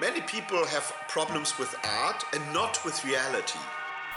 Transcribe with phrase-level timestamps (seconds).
[0.00, 3.60] Many people have problems with art and not with reality.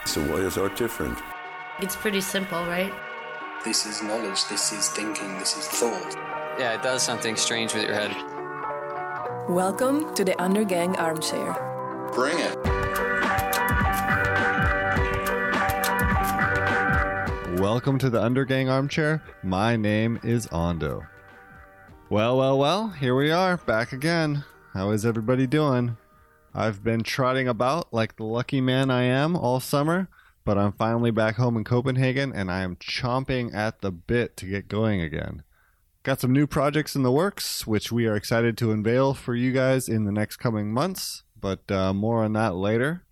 [0.06, 1.20] So why is art different?
[1.80, 2.92] It's pretty simple, right?
[3.64, 6.16] This is knowledge, this is thinking, this is thought.
[6.58, 8.12] Yeah, it does something strange with your head.
[9.48, 11.54] Welcome to the Undergang Armchair.
[12.12, 12.56] Bring it.
[17.62, 19.22] Welcome to the Undergang Armchair.
[19.44, 21.06] My name is Ondo.
[22.10, 24.44] Well, well, well, here we are, back again.
[24.78, 25.98] How is everybody doing?
[26.54, 30.08] I've been trotting about like the lucky man I am all summer,
[30.46, 34.46] but I'm finally back home in Copenhagen and I am chomping at the bit to
[34.46, 35.42] get going again.
[36.04, 39.52] Got some new projects in the works, which we are excited to unveil for you
[39.52, 43.04] guys in the next coming months, but uh, more on that later.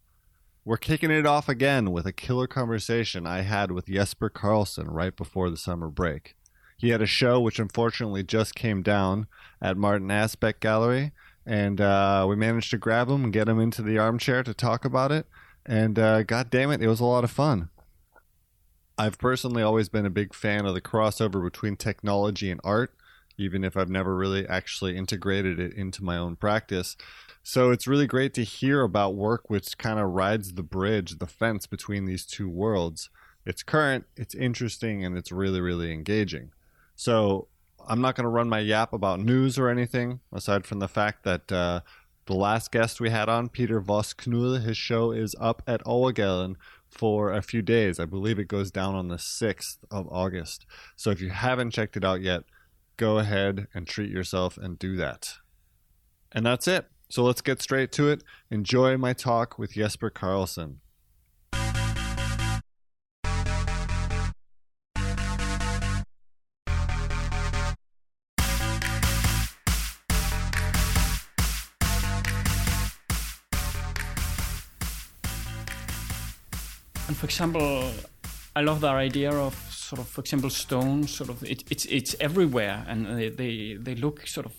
[0.66, 5.16] We're kicking it off again with a killer conversation I had with Jesper Carlsen right
[5.16, 6.36] before the summer break.
[6.78, 9.26] He had a show which unfortunately just came down
[9.60, 11.12] at Martin Asbæk Gallery,
[11.46, 14.86] and uh, we managed to grab him and get him into the armchair to talk
[14.86, 15.28] about it.
[15.66, 17.70] And uh, god damn it, it was a lot of fun.
[18.98, 22.94] I've personally always been a big fan of the crossover between technology and art,
[23.38, 26.96] even if I've never really actually integrated it into my own practice.
[27.44, 31.28] So it's really great to hear about work which kind of rides the bridge, the
[31.28, 33.10] fence between these two worlds.
[33.46, 36.52] It's current, it's interesting, and it's really, really engaging.
[36.96, 37.50] So
[37.88, 41.24] I'm not going to run my yap about news or anything, aside from the fact
[41.24, 41.82] that uh,
[42.26, 46.56] the last guest we had on, Peter Voss Knude, his show is up at Overgaden
[46.88, 48.00] for a few days.
[48.00, 50.66] I believe it goes down on the 6th of August.
[50.96, 52.44] So if you haven't checked it out yet,
[52.98, 55.36] go ahead and treat yourself and do that.
[56.32, 56.88] And that's it.
[57.10, 58.24] So let's get straight to it.
[58.50, 60.80] Enjoy my talk with Jesper Carlsen.
[77.08, 77.92] And for example,
[78.56, 81.08] I love that idea of sort of, for example, stone.
[81.08, 84.54] Sort of, it, it's it's everywhere, and they, they they look sort of,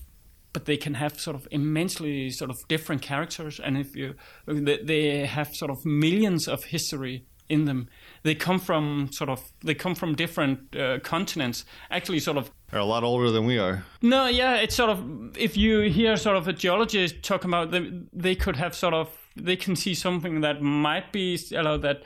[0.53, 3.59] but they can have sort of immensely sort of different characters.
[3.59, 4.15] And if you,
[4.47, 7.89] they, they have sort of millions of history in them.
[8.23, 11.65] They come from sort of they come from different uh, continents.
[11.91, 13.84] Actually, sort of They're a lot older than we are.
[14.03, 18.09] no, yeah, it's sort of if you hear sort of a geologist talking about them,
[18.13, 22.03] they could have sort of they can see something that might be you know, that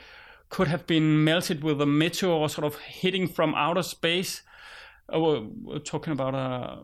[0.51, 4.43] could have been melted with a meteor sort of hitting from outer space.
[5.11, 6.75] Uh, we're, talking about uh,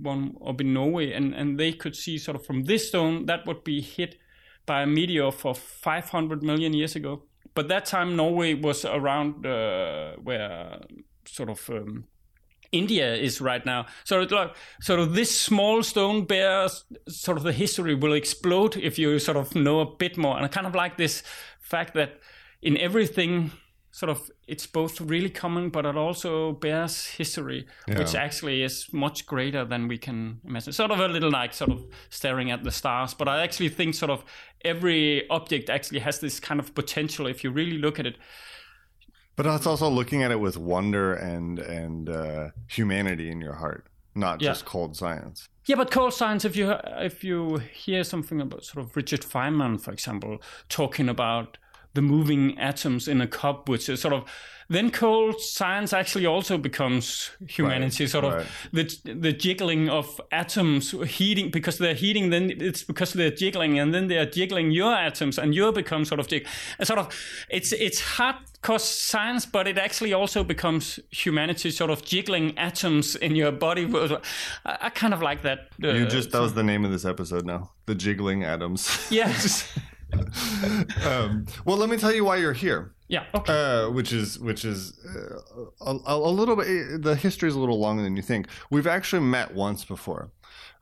[0.00, 3.44] one up in Norway, and, and they could see sort of from this stone that
[3.44, 4.16] would be hit
[4.64, 7.24] by a meteor for 500 million years ago.
[7.54, 10.80] But that time Norway was around uh, where
[11.24, 12.04] sort of um,
[12.70, 13.86] India is right now.
[14.04, 18.98] So like sort of this small stone bears sort of the history will explode if
[18.98, 20.36] you sort of know a bit more.
[20.36, 21.24] And I kind of like this
[21.60, 22.20] fact that
[22.62, 23.50] in everything
[23.90, 29.24] sort of it's both really common but it also bears history which actually is much
[29.26, 32.70] greater than we can imagine sort of a little like sort of staring at the
[32.70, 34.22] stars but i actually think sort of
[34.64, 38.16] every object actually has this kind of potential if you really look at it
[39.36, 43.84] But it's also looking at it with wonder and and uh, humanity in your heart,
[44.14, 44.50] not Yeah.
[44.52, 45.46] just cold science.
[45.66, 46.44] Yeah, but cold science.
[46.48, 46.72] If you
[47.10, 51.58] if you hear something about sort of Richard Feynman, for example, talking about
[51.96, 54.24] the moving atoms in a cup, which is sort of
[54.68, 58.04] then cold science actually also becomes humanity.
[58.04, 58.46] Right, sort of right.
[58.72, 62.30] the the jiggling of atoms heating because they're heating.
[62.30, 66.20] Then it's because they're jiggling, and then they're jiggling your atoms, and you become sort
[66.20, 66.46] of jig.
[66.82, 67.14] Sort of
[67.48, 73.14] it's it's hard cause science, but it actually also becomes humanity, sort of jiggling atoms
[73.14, 73.88] in your body.
[73.94, 74.18] I,
[74.64, 75.68] I kind of like that.
[75.84, 77.70] uh, You just that was the name of this episode now.
[77.86, 79.06] The jiggling atoms.
[79.10, 79.72] Yes.
[81.04, 82.92] um, well, let me tell you why you're here.
[83.08, 83.24] yeah.
[83.34, 83.52] Okay.
[83.52, 87.02] Uh, which is which is uh, a, a little bit.
[87.02, 88.46] The history is a little longer than you think.
[88.70, 90.30] We've actually met once before,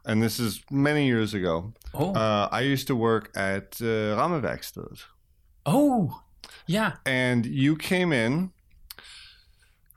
[0.04, 1.72] and this is many years ago.
[1.94, 2.12] oh.
[2.14, 4.14] Uh, I used to work at uh,
[5.66, 6.20] oh.
[6.66, 6.92] Yeah.
[7.04, 8.50] and you came in.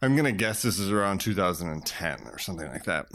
[0.01, 3.07] I'm gonna guess this is around 2010 or something like that.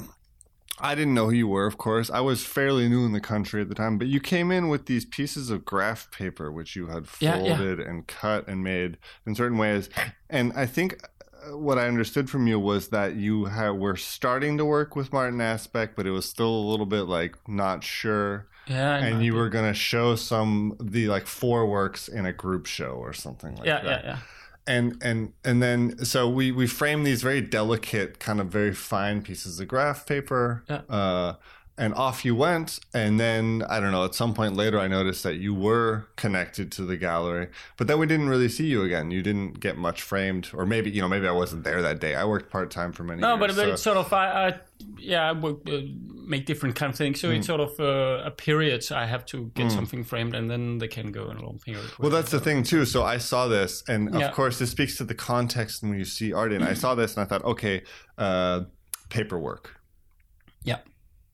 [0.82, 2.11] I didn't know who you were, of course.
[2.11, 4.87] I was fairly new in the country at the time, but you came in with
[4.87, 7.56] these pieces of graph paper which you had Yeah, yeah.
[7.56, 9.88] folded and cut and made in certain ways.
[10.29, 11.00] And I think
[11.46, 15.12] uh, what I understood from you was that you ha- were starting to work with
[15.12, 18.49] Martin Asbæk, but it was still a little bit like not sure.
[18.67, 18.94] Yeah.
[18.94, 22.67] I And you were going to show some the like four works in a group
[22.67, 23.82] show or something like Yeah.
[23.82, 24.11] that Yeah.
[24.11, 24.19] Yeah.
[24.66, 29.22] And and and then so we we frame these very delicate kind of very fine
[29.22, 30.82] pieces of graph paper Yeah.
[30.88, 31.34] uh
[31.78, 32.78] and off you went.
[32.94, 34.04] And then I don't know.
[34.04, 37.98] At some point later, I noticed that you were connected to the gallery, but then
[37.98, 39.10] we didn't really see you again.
[39.10, 42.14] You didn't get much framed, or maybe you know maybe I wasn't there that day.
[42.14, 43.40] I worked part time for many No, years.
[43.40, 44.60] but, but so- it's sort of I, I
[44.98, 45.80] yeah I would uh,
[46.26, 47.20] make different kind of things.
[47.20, 47.38] So Mm.
[47.38, 50.88] it's sort of uh, a period I have to get something framed, and then they
[50.88, 51.90] can go in a long period.
[51.98, 52.84] Well, that's the thing too.
[52.84, 56.32] So I saw this, and of course, this speaks to the context when you see
[56.32, 56.52] art.
[56.52, 57.82] And I saw this, and I thought, okay,
[58.19, 58.62] uh,
[59.08, 59.76] paperwork.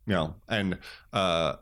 [0.08, 0.12] Yeah.
[0.12, 0.78] you know, and
[1.12, 1.56] uh,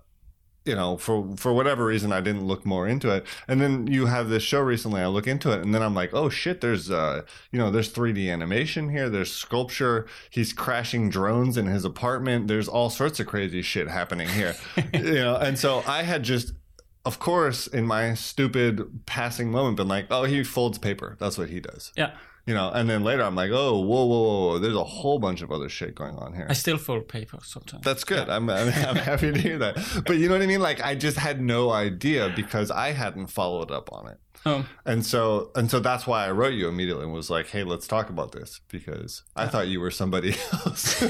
[0.67, 3.25] you know, for for whatever reason, I didn't look more into it.
[3.47, 5.01] And then you have this show recently.
[5.01, 7.23] I look into it, and then I'm like, oh shit, there's uh,
[7.53, 9.09] you know, there's 3D animation here.
[9.09, 10.07] There's sculpture.
[10.29, 12.49] He's crashing drones in his apartment.
[12.49, 14.57] There's all sorts of crazy shit happening here,
[14.93, 15.37] you know.
[15.37, 16.53] And so I had just.
[17.05, 21.17] Of course, in my stupid passing moment, been like, "Oh, he folds paper.
[21.21, 22.11] That's what he does." Yeah,
[22.47, 24.47] You know, and then later I'm like, "Oh, whoa, whoa, whoa!
[24.53, 24.59] whoa.
[24.61, 27.83] There's a whole bunch of other shit going on here." I still fold paper sometimes.
[27.85, 28.29] That's good.
[28.29, 29.75] I'm, I'm I'm happy to hear that.
[30.07, 30.61] But you know what I mean?
[30.61, 34.19] Like I just had no idea because I hadn't followed up on it.
[34.45, 34.65] Oh.
[34.85, 37.89] And so and so that's why I wrote you immediately and was like, "Hey, let's
[37.89, 41.03] talk about this" because I thought you were somebody else.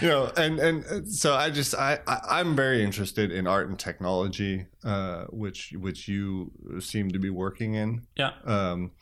[0.00, 3.78] you know, and and so I just I, I I'm very interested in art and
[3.78, 8.06] technology, uh, which which you seem to be working in.
[8.16, 8.92] yeah, Um,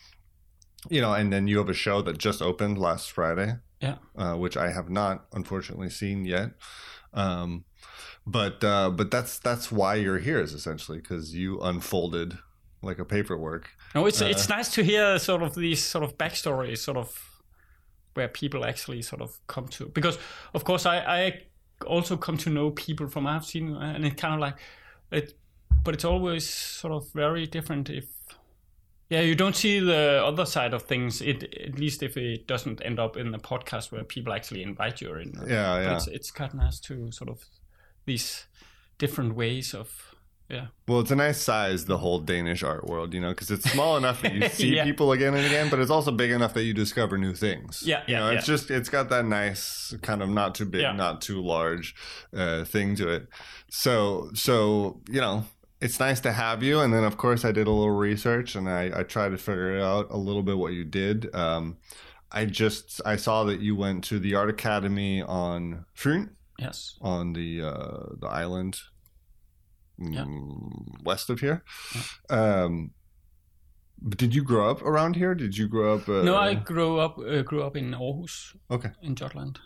[0.88, 3.96] you know, and then you have a show that just opened last Friday yeah.
[4.16, 6.50] uh, which I have not unfortunately seen yet.
[7.14, 7.64] Um,
[8.26, 12.38] but uh, but that's that's why you're here is essentially because you unfolded
[12.82, 13.70] like a paperwork.
[13.94, 17.42] No, it's Uh, it's nice to hear sort of these sort of backstories, sort of
[18.14, 19.86] where people actually sort of come to.
[19.86, 20.18] Because
[20.52, 21.42] of course, I I
[21.86, 24.56] also come to know people from I've seen, and it kind of like
[25.10, 25.38] it,
[25.82, 28.17] but it's always sort of very different if.
[29.10, 31.22] Yeah, you don't see the other side of things.
[31.22, 35.00] It at least if it doesn't end up in the podcast where people actually invite
[35.00, 35.32] you in.
[35.46, 35.96] Yeah, But yeah.
[35.96, 37.44] It's it's kind of nice to sort of
[38.04, 38.46] these
[38.98, 40.14] different ways of
[40.50, 40.68] yeah.
[40.86, 43.98] Well, it's a nice size, the whole Danish art world, you know, because it's small
[43.98, 44.84] enough that you see Yeah.
[44.84, 47.82] people again and again, but it's also big enough that you discover new things.
[47.84, 50.80] Yeah, you yeah, know, it's just it's got that nice kind of not too big,
[50.82, 50.92] Yeah.
[50.92, 51.94] not too large
[52.34, 53.28] uh, thing to it.
[53.70, 55.44] So so you know.
[55.80, 58.68] It's nice to have you, and then of course I did a little research, and
[58.68, 61.32] I, I tried to figure out a little bit what you did.
[61.34, 61.76] Um,
[62.32, 66.96] I just I saw that you went to the art academy on Fyn, Yes.
[67.00, 68.80] on the uh, the island
[69.98, 70.24] Yeah.
[70.24, 71.62] mm, west of here.
[72.28, 72.90] Um,
[74.16, 75.34] did you grow up around here?
[75.34, 76.08] Did you grow up?
[76.08, 78.90] Uh, No, I grew up uh, grew up in Aarhus, okay.
[79.00, 79.60] in Jutland.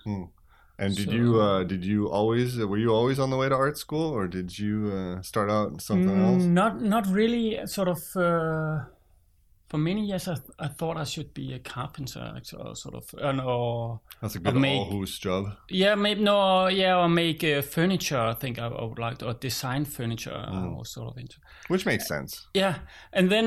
[0.82, 3.55] And did So- you uh, did you always were you always on the way to
[3.64, 6.43] art school, or did you uh, start out something Mm, else?
[6.61, 7.46] Not not really.
[7.67, 8.00] Sort of.
[8.17, 8.84] Uh,
[9.70, 13.43] for many years, I, I thought I should be a carpenter, so- sort of, uh,
[13.43, 15.44] or That's a good make- Aarhus job.
[15.70, 18.20] yeah, maybe no, yeah, or make uh, furniture.
[18.20, 20.75] I think I, I would like to, or design furniture, Mm.
[20.75, 21.37] I was sort of into.
[21.69, 22.49] Which makes sense.
[22.52, 22.75] Yeah,
[23.14, 23.46] and then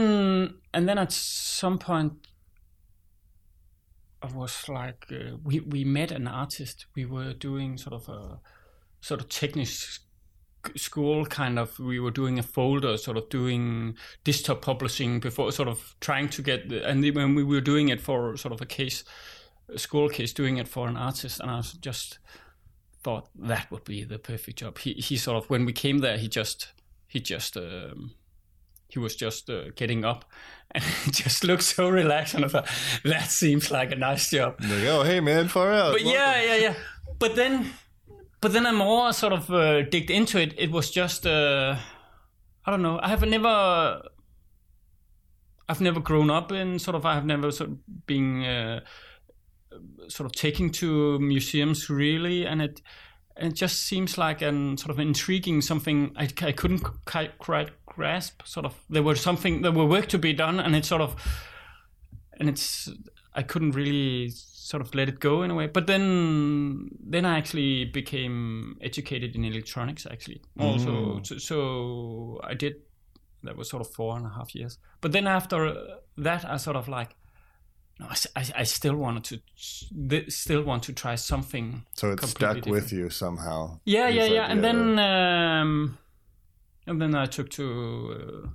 [0.74, 2.14] and then at some point,
[4.26, 6.86] was like, uh, we we met an artist.
[6.96, 8.40] We were doing sort of a
[9.02, 9.68] sort of technical
[10.76, 11.78] school kind of.
[11.80, 16.42] We were doing a folder, sort of doing desktop publishing before, sort of trying to
[16.42, 16.70] get.
[16.70, 19.04] The, and when we were doing it for sort of a case,
[19.74, 22.20] a school case, doing it for an artist, and I just
[23.04, 24.80] thought that would be the perfect job.
[24.80, 26.74] He he sort of when we came there, he just
[27.08, 27.58] he just.
[27.58, 28.16] Um,
[28.88, 30.26] he was just uh, getting up.
[30.72, 32.34] And he just looked so relaxed.
[32.34, 32.70] And I thought
[33.04, 34.56] that seems like a nice job.
[34.62, 35.94] Like, oh, hey man, far out.
[35.94, 36.74] but yeah yeah yeah.
[37.20, 37.72] But then
[38.42, 40.54] but then I more sort of uh, digged into it.
[40.58, 41.78] It was just uh,
[42.66, 43.00] I don't know.
[43.02, 44.02] I have never
[45.68, 48.80] I've never grown up in sort of I have never sort of been uh,
[50.08, 52.46] sort of taking to museums really.
[52.46, 52.82] And it
[53.38, 56.14] and it just seems like an sort of intriguing something.
[56.16, 60.18] I, I couldn't quite, quite grasp sort of there was something there were work to
[60.18, 61.16] be done and it sort of
[62.40, 62.90] and it's
[63.34, 65.68] I couldn't really sort of let it go in a way.
[65.68, 71.22] But then then I actually became educated in electronics actually also.
[71.24, 72.74] So, so I did
[73.44, 74.80] that was sort of four and a half years.
[75.02, 75.74] But then after
[76.18, 77.16] that I sort of like
[78.00, 79.36] no, I, I- I still wanted to
[80.10, 83.80] th- still want to try something so it stuck with you somehow.
[83.86, 84.52] Yeah, yeah, yeah.
[84.52, 85.98] And then um,
[86.88, 88.50] and then I took to uh,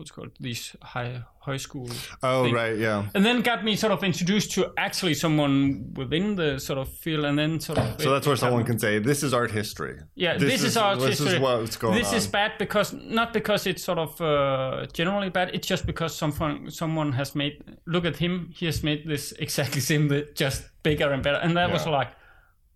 [0.00, 1.88] what's called these high high school.
[2.22, 2.54] oh thing.
[2.54, 3.06] right, yeah.
[3.14, 7.24] And then got me sort of introduced to actually someone within the sort of field,
[7.24, 8.00] and then sort of.
[8.00, 11.18] So that's where someone can say, "This is art history." Yeah, this, is, art This
[11.18, 11.34] history.
[11.34, 11.98] is what's going on.
[12.00, 12.16] this on.
[12.16, 15.50] is bad because not because it's sort of uh, generally bad.
[15.54, 17.62] It's just because someone someone has made.
[17.86, 18.50] Look at him.
[18.54, 21.38] He has made this exactly same, just bigger and better.
[21.38, 22.12] And that was like,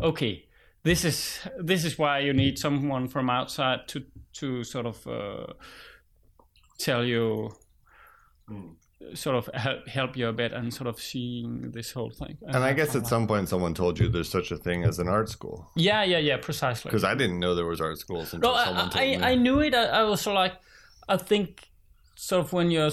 [0.01, 0.45] okay,
[0.85, 5.47] this is this is why you need someone from outside to to sort of uh,
[6.79, 7.51] tell you
[9.15, 12.65] sort of help, help you a bit and sort of seeing this whole thing And
[12.65, 15.29] I guess at some point someone told you there's such a thing as an art
[15.29, 15.71] school.
[15.77, 18.87] yeah yeah yeah precisely Because I didn't know there was art schools until no, someone
[18.87, 19.17] I, told me.
[19.17, 19.75] I, I knew it.
[19.75, 20.55] I, I was sort of like,
[21.09, 21.69] I think,
[22.17, 22.91] sort of when you're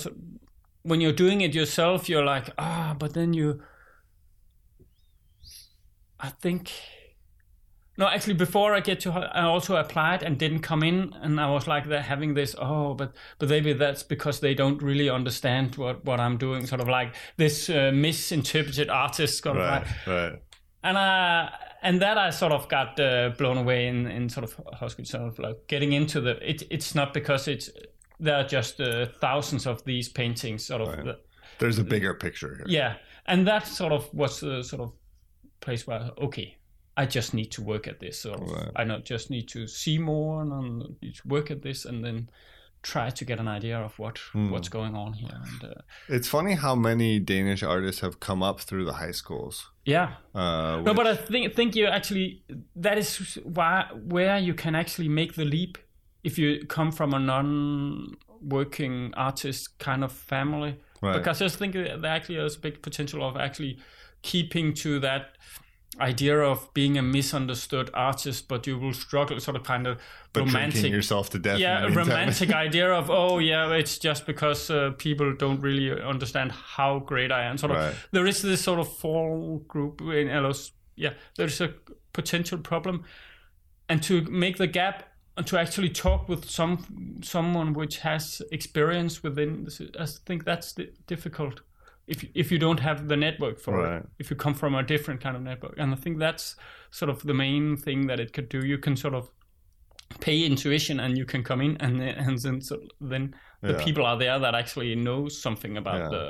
[0.83, 3.61] when you're doing it yourself, you're like, ah, but then you,
[6.19, 6.71] I think,
[8.01, 11.49] no, actually, before I get to, I also applied and didn't come in, and I
[11.51, 15.75] was like, they're having this, oh, but but maybe that's because they don't really understand
[15.75, 20.07] what what I'm doing, sort of like this uh, misinterpreted artist, sort of right, like,
[20.07, 20.39] right.
[20.83, 21.49] and uh
[21.83, 25.37] and that I sort of got uh, blown away in in sort of Husky of
[25.37, 26.63] like getting into the it.
[26.71, 27.69] It's not because it's
[28.19, 31.05] there are just uh, thousands of these paintings, sort of.
[31.05, 31.19] the-
[31.59, 32.65] There's a bigger picture here.
[32.67, 32.95] yeah,
[33.27, 34.93] and that sort of was the sort of
[35.59, 36.57] place where okay,
[37.01, 38.25] I just need to work at this.
[38.25, 38.71] Of, Right.
[38.81, 40.59] I not just need to see more and I
[41.05, 42.29] need to work at this, and then
[42.83, 44.49] try to get an idea of what Hmm.
[44.53, 45.37] what's going on here.
[45.47, 45.81] And uh,
[46.15, 49.55] It's funny how many Danish artists have come up through the high schools.
[49.85, 52.27] yeah, Uh, No, but I think think you actually
[52.85, 53.09] that is
[53.57, 53.73] why
[54.15, 55.77] where you can actually make the leap
[56.23, 57.19] if you come from a
[58.41, 60.75] non-working artist kind of family.
[61.01, 61.17] Right.
[61.17, 63.79] Because I just think there actually is a big potential of actually
[64.21, 65.21] keeping to that
[65.99, 69.99] idea of being a misunderstood artist, but you will struggle, sort of kind of
[70.33, 71.59] but romantic yourself to death.
[71.59, 76.51] yeah, a romantic idea of oh yeah, it's just because uh, people don't really understand
[76.51, 77.57] how great I am.
[77.57, 80.71] Sort of, there is this sort of fall group in LOS.
[80.95, 81.73] Yeah, there's a
[82.13, 83.03] potential problem,
[83.89, 89.23] and to make the gap and to actually talk with some someone which has experience
[89.23, 91.61] within, this, I think that's di- difficult.
[92.13, 93.97] If if you don't have the network for Right.
[94.01, 96.55] it, if you come from a different kind of network, and I think that's
[96.99, 98.59] sort of the main thing that it could do.
[98.71, 99.23] You can sort of
[100.19, 103.83] pay intuition and you can come in and then- and then so then the Yeah.
[103.85, 106.09] people are there that actually know something about Yeah.
[106.15, 106.25] the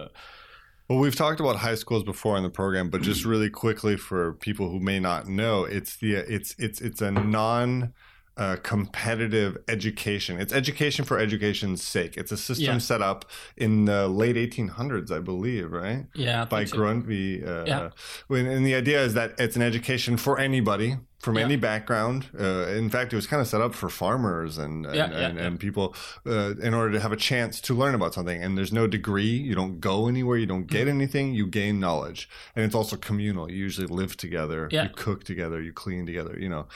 [0.87, 4.33] Well, we've talked about high schools before in the program, but just really quickly for
[4.47, 7.93] people who may not know, it's the it's it's it's a non
[8.37, 10.39] uh, competitive education.
[10.39, 12.15] It's education for education's sake.
[12.17, 12.77] It's a system Yeah.
[12.79, 13.25] set up
[13.57, 16.05] in the late 1800s, I believe, right?
[16.15, 16.77] yeah I By so.
[16.77, 17.47] Grundtvig.
[17.47, 17.89] Uh, Yeah.
[18.27, 21.43] when, and the idea is that it's an education for anybody from Yeah.
[21.45, 22.25] any background.
[22.39, 25.27] Uh, in fact, it was kind of set up for farmers and and, Yeah, yeah,
[25.27, 28.41] and, and people uh, in order to have a chance to learn about something.
[28.43, 29.23] And there's no degree.
[29.49, 30.37] You don't go anywhere.
[30.37, 30.77] You don't Mm-hmm.
[30.77, 31.33] get anything.
[31.33, 32.27] You gain knowledge.
[32.55, 33.49] And it's also communal.
[33.51, 34.67] You usually live together.
[34.71, 35.61] You cook together.
[35.61, 36.35] You clean together.
[36.39, 36.67] You know.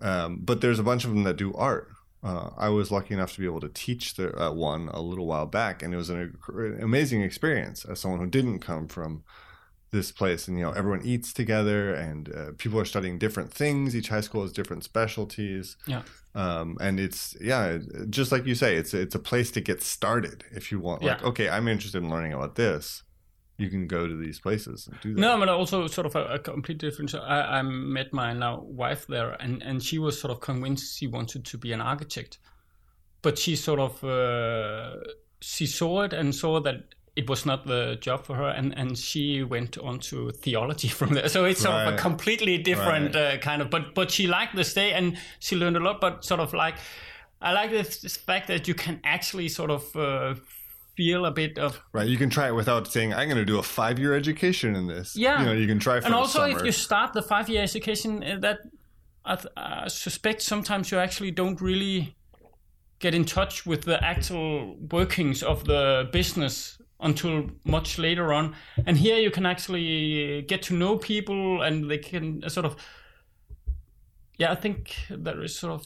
[0.00, 1.88] Um, but there's a bunch of them that do art.
[2.22, 5.26] Uh, I was lucky enough to be able to teach the, uh, one a little
[5.26, 9.24] while back, and it was an, an amazing experience as someone who didn't come from
[9.94, 13.94] this place and you know everyone eats together and uh, people are studying different things.
[13.98, 15.76] Each high school has different specialties.
[15.86, 16.02] Yeah.
[16.34, 17.78] Um, and it's yeah
[18.10, 21.02] just like you say it's it's a place to get started if you want.
[21.02, 21.28] Like Yeah.
[21.30, 23.02] okay i'm interested in learning about this.
[23.56, 25.20] You can go to these places and do that.
[25.20, 29.06] No but also sort of a, a complete difference I, I met my now wife
[29.14, 32.32] there and and she was sort of convinced she wanted to be an architect.
[33.22, 34.96] But she sort of uh,
[35.40, 36.78] she saw it and saw that
[37.16, 41.14] it was not the job for her and and she went on to theology from
[41.14, 41.28] there.
[41.28, 43.34] So it's sort of a completely different Right.
[43.34, 46.24] uh, kind of but but she liked the stay and she learned a lot but
[46.24, 46.74] sort of like
[47.40, 50.34] i like this, this fact that you can actually sort of uh,
[50.96, 53.58] feel a bit of right you can try it without saying i'm going to do
[53.58, 55.14] a five-year education in this.
[55.16, 55.40] Yeah.
[55.40, 58.22] you know you can try for and also if you start the five year education
[58.24, 58.58] uh, that
[59.24, 62.14] I, th- I suspect sometimes you actually don't really
[62.98, 68.54] get in touch with the actual workings of the business until much later on.
[68.86, 72.74] And here you can actually get to know people and they can sort of
[74.36, 75.82] yeah i think there is sort of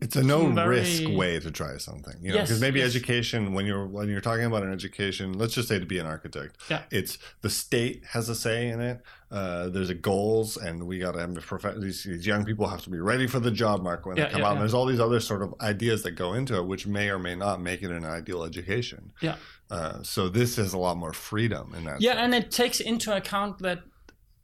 [0.00, 2.88] it's a no very- risk way to try something you know Yes, because maybe yes.
[2.94, 6.06] education when you're when you're talking about an education let's just say to be an
[6.06, 6.82] architect Yeah.
[6.92, 11.12] it's the state has a say in it uh, there's a goals and we got
[11.12, 14.06] to have prof- these, these young people have to be ready for the job market
[14.06, 14.52] when Yeah, they come yeah, out.
[14.52, 17.18] and there's all these other sort of ideas that go into it which may or
[17.18, 19.12] may not make it an ideal education.
[19.20, 19.36] Yeah
[19.70, 22.20] uh, so this has a lot more freedom in that Yeah, sense.
[22.24, 23.78] and it takes into account that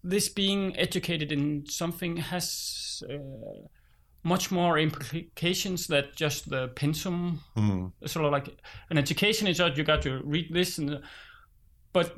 [0.04, 3.18] this being educated in something has uh,
[4.22, 7.38] much more implications than just the pensum.
[7.56, 7.92] Mhm.
[8.06, 8.48] Sort of like
[8.90, 11.00] an education is that you got to read this, and
[11.92, 12.14] but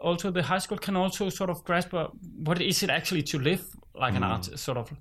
[0.00, 2.08] also the high school can also sort of grasp uh,
[2.44, 4.64] what is it actually to live like an artist.
[4.64, 4.92] Sort of,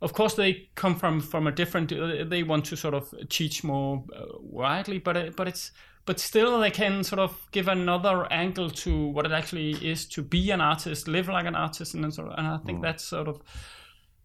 [0.00, 1.92] of course, they come from from a different.
[1.92, 5.72] Uh, they want to sort of teach more uh, widely, but but it's
[6.04, 10.22] but still they can sort of give another angle to what it actually is to
[10.22, 13.04] be an artist, live like an artist, and then sort of, and I think that's
[13.04, 13.40] sort of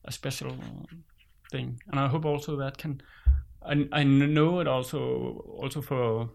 [0.06, 0.56] a special
[1.52, 3.02] thing, and I hope also that can.
[3.66, 6.30] I I know it also also for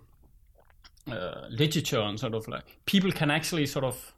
[1.11, 4.15] uh, literature and sort of like people can actually sort of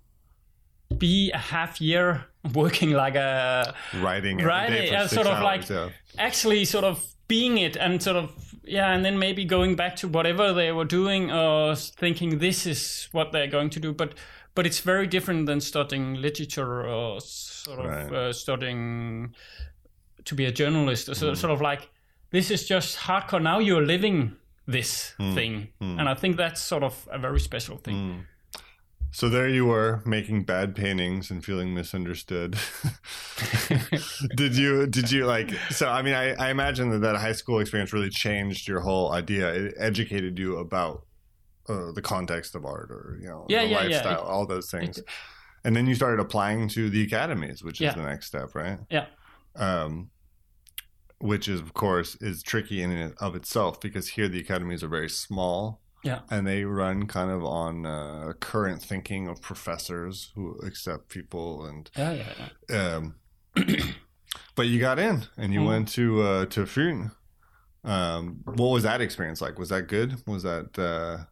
[0.99, 5.35] be a half year working like a Writing every right for yeah, six sort of
[5.35, 5.89] hours, like yeah.
[6.19, 8.31] actually sort of being it and sort of
[8.67, 13.09] yeah and then maybe going back to whatever they were doing or thinking this is
[13.13, 14.15] what they're going to do but
[14.55, 18.13] but it's very different than studying literature or sort of Right.
[18.13, 19.35] uh, studying
[20.25, 21.17] to be a journalist Mm.
[21.17, 21.91] so sort of like
[22.31, 25.35] this is just hardcore now you're living this Mm.
[25.35, 28.25] thing and i think that's sort of a very special thing
[29.15, 32.57] So there you were making bad paintings and feeling misunderstood.
[34.37, 34.89] did you?
[34.89, 35.51] Did you like?
[35.71, 39.13] So I mean, I, I imagine that that high school experience really changed your whole
[39.13, 39.53] idea.
[39.55, 41.07] It educated you about
[41.69, 43.97] uh, the context of art, or you know, Yeah, the yeah, yeah.
[43.97, 45.01] lifestyle, It- all those things.
[45.65, 47.91] and then you started applying to the academies, which Yeah.
[47.91, 48.81] is the next step, right?
[48.91, 49.07] yeah
[49.55, 50.11] Um,
[51.21, 54.89] which is, of course, is tricky in and of itself because here the academies are
[54.89, 60.57] very small yeah and they run kind of on uh, current thinking of professors who
[60.69, 62.33] accept people and yeah yeah,
[62.71, 62.95] yeah.
[62.97, 63.15] um,
[64.55, 65.67] but you got in and you Mm.
[65.67, 67.11] went to uh, to Fyn.
[67.85, 69.59] Um, what was that experience like?
[69.59, 70.11] Was that good?
[70.27, 71.25] Was that uh,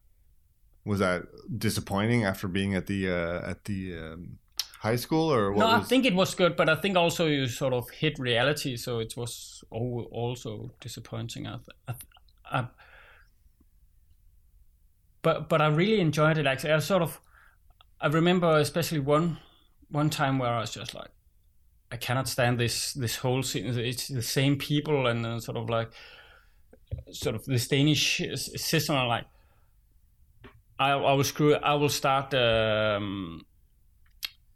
[0.85, 1.23] was that
[1.59, 4.38] disappointing after being at the uh, at the um,
[4.81, 5.85] high school or what no, was?
[5.87, 8.99] I think it was good, but I think also you sort of hit reality, so
[8.99, 11.47] it was also disappointing.
[11.47, 12.05] I, th- I, th-
[12.52, 12.67] I,
[15.23, 16.47] but but I really enjoyed it.
[16.47, 17.21] Actually, I sort of
[18.00, 19.38] I remember especially one
[19.88, 21.11] one time where I was just like,
[21.91, 23.67] I cannot stand this this whole scene.
[23.79, 25.91] It's the same people and sort of like
[27.12, 28.97] sort of this Danish system.
[28.97, 29.26] I'm like,
[30.79, 31.55] I I will screw.
[31.55, 32.35] I will start.
[32.35, 33.47] Um,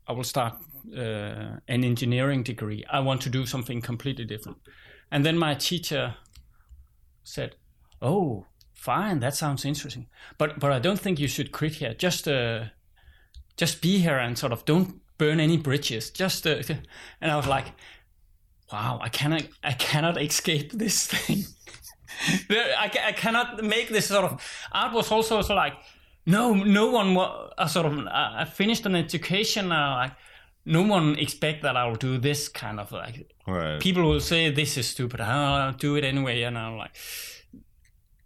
[0.09, 0.55] I will start
[0.97, 2.85] uh, an engineering degree.
[2.91, 4.59] I want to do something completely different.
[5.11, 6.17] And then my teacher
[7.23, 7.57] said,
[8.01, 8.47] "Oh,
[8.87, 10.07] fine, that sounds interesting,
[10.39, 11.95] but but I don't think you should quit here.
[11.95, 12.67] Just uh,
[13.57, 16.11] just be here and sort of don't burn any bridges.
[16.11, 16.63] Just." Uh,
[17.21, 17.67] and I was like,
[18.73, 21.45] "Wow, I cannot I cannot escape this thing."
[22.85, 24.33] I, I cannot make this sort of
[24.73, 25.75] art was also sort of like
[26.25, 30.13] no no one wa- uh, sort of uh, I finished an education uh, like
[30.65, 33.81] no one expect that I will do this kind of like right.
[33.81, 36.97] people will say this is stupid I'll do it anyway and I'm like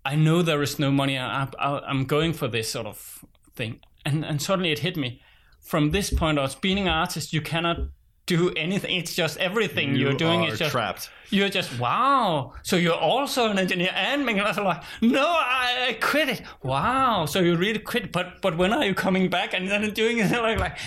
[0.04, 4.24] I know there is no money I, I'm going for this sort of thing and
[4.24, 5.20] and suddenly it hit me
[5.60, 7.78] from this point on being an artist you cannot
[8.26, 11.10] do anything it's just everything You are doing is just trapped.
[11.30, 12.52] you're just wow.
[12.62, 16.42] So you're also an engineer and making us like no, I, I quit it.
[16.62, 17.26] Wow.
[17.26, 20.30] So you really quit, but but when are you coming back and then doing it
[20.48, 20.78] like like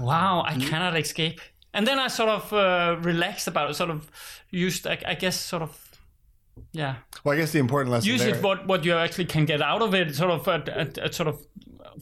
[0.00, 1.40] wow, I cannot escape.
[1.72, 3.74] And then I sort of uh, relaxed about it.
[3.74, 4.10] Sort of
[4.50, 5.89] used, I, I guess, sort of
[6.72, 9.44] yeah, Well, I guess the important lesson use there, it what what you actually can
[9.44, 10.14] get out of it.
[10.14, 11.44] Sort of uh, uh, uh, sort of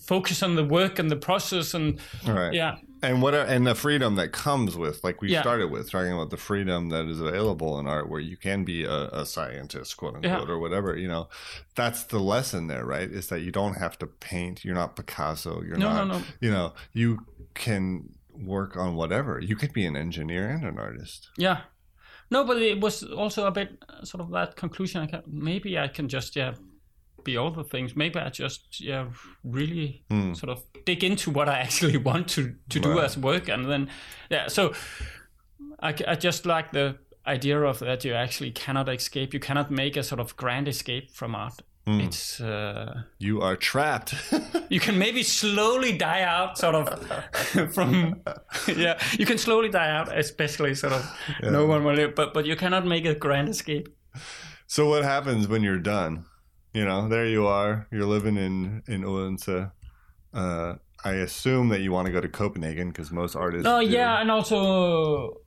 [0.01, 2.53] focus on the work and the process and right?
[2.53, 2.77] yeah.
[3.03, 5.41] and what are, and the freedom that comes with like we Yeah.
[5.41, 8.85] started with talking about the freedom that is available in art where you can be
[8.85, 10.55] a, a scientist quote unquote Yeah.
[10.55, 11.29] or whatever you know
[11.75, 15.63] that's the lesson there right is that you don't have to paint you're not picasso
[15.63, 16.25] you're No, not no, no.
[16.41, 21.31] you know you can work on whatever you could be an engineer and an artist
[21.37, 21.63] Yeah.
[22.31, 25.03] No, but it was also a bit uh, sort of that conclusion.
[25.03, 26.55] I can, maybe I can just yeah
[27.25, 27.97] be all the things.
[27.97, 29.07] Maybe I just yeah
[29.43, 33.05] really sort of dig into what I actually want to to do Right.
[33.05, 33.89] as work, and then
[34.31, 34.49] yeah.
[34.49, 34.73] So
[35.81, 39.35] I, I just like the idea of that you actually cannot escape.
[39.35, 41.63] You cannot make a sort of grand escape from art.
[42.01, 44.15] It's uh, you are trapped.
[44.69, 46.87] you can maybe slowly die out sort of
[47.75, 48.21] from
[48.77, 51.05] yeah you can slowly die out especially sort of
[51.43, 53.89] no one will live but but you cannot make a grand escape.
[54.67, 56.25] So what happens when you're done?
[56.75, 59.71] You know there you are you're living in in Odense.
[60.35, 60.75] Uh
[61.05, 63.87] I assume that you want to go to Copenhagen because most artists no do.
[63.89, 65.41] yeah and also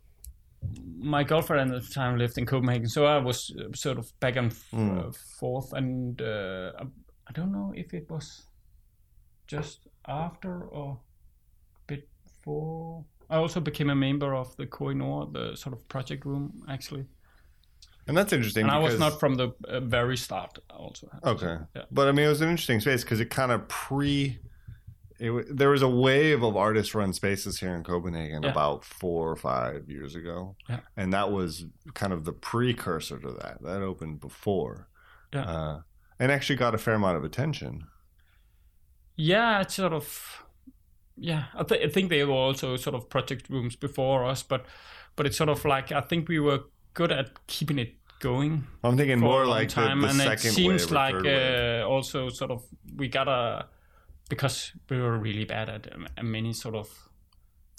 [0.97, 4.35] my girlfriend at the time lived in copenhagen so i was uh, sort of back
[4.35, 6.71] and f- uh, forth and uh,
[7.27, 8.43] I, don't know if it was
[9.47, 10.99] just after or
[11.75, 16.25] a bit before i also became a member of the Koh-i-noor, the sort of project
[16.25, 17.05] room actually
[18.07, 18.63] And that's interesting.
[18.63, 20.59] and I was not from the uh, very start.
[20.69, 21.55] Also, Okay.
[21.75, 21.85] Yeah.
[21.91, 24.39] But I mean, it was an interesting space because it kind of pre.
[25.23, 28.49] It, there was a wave of artist-run spaces here in Copenhagen Yeah.
[28.51, 30.79] about four or five years ago, Yeah.
[30.97, 33.61] and that was kind of the precursor to that.
[33.61, 34.87] That opened before,
[35.31, 35.43] Yeah.
[35.45, 35.81] uh,
[36.19, 37.85] and actually got a fair amount of attention.
[39.15, 40.43] Yeah, it's sort of.
[41.17, 44.65] Yeah, I, th- I think they were also sort of project rooms before us, but
[45.15, 46.61] but it's sort of like I think we were
[46.93, 50.53] good at keeping it going I'm thinking more like the, time, the and second it
[50.53, 52.63] seems like uh, also sort of
[52.95, 53.65] we got a
[54.31, 56.87] because we were really bad at um, many sort of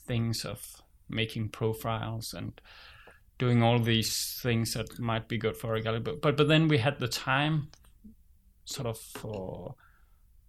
[0.06, 2.60] things of making profiles and
[3.38, 6.68] doing all these things that might be good for a gallery but but, but then
[6.68, 7.68] we had the time
[8.66, 9.74] sort of for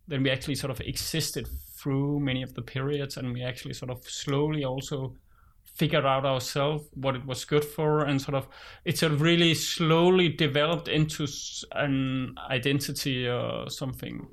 [0.06, 3.90] then we actually sort of existed through many of the periods and we actually sort
[3.90, 5.16] of slowly also
[5.64, 8.46] figured out ourselves what it was good for and sort of
[8.84, 11.26] it sort of really slowly developed into
[11.72, 14.28] an identity or something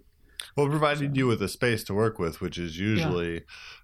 [0.56, 3.42] Well, it provided you with a space to work with, which is usually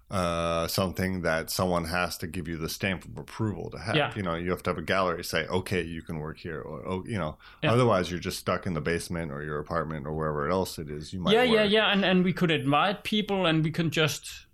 [0.09, 3.95] uh, something that someone has to give you the stamp of approval to have.
[3.95, 4.13] Yeah.
[4.15, 6.61] You know, you have to have a gallery say, okay, you can work here.
[6.61, 7.73] Or, oh, you know, Yeah.
[7.73, 11.11] otherwise you're just stuck in the basement or your apartment or wherever else it is
[11.13, 11.71] you might yeah yeah work.
[11.71, 14.47] yeah and and we could invite people and we can just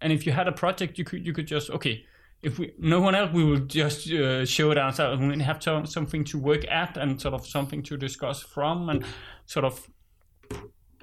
[0.00, 2.04] and if you had a project you could you could just okay
[2.42, 5.58] if we no one else we will just uh, show it ourselves and we have
[5.60, 9.04] to, something to work at and sort of something to discuss from and
[9.46, 9.88] sort of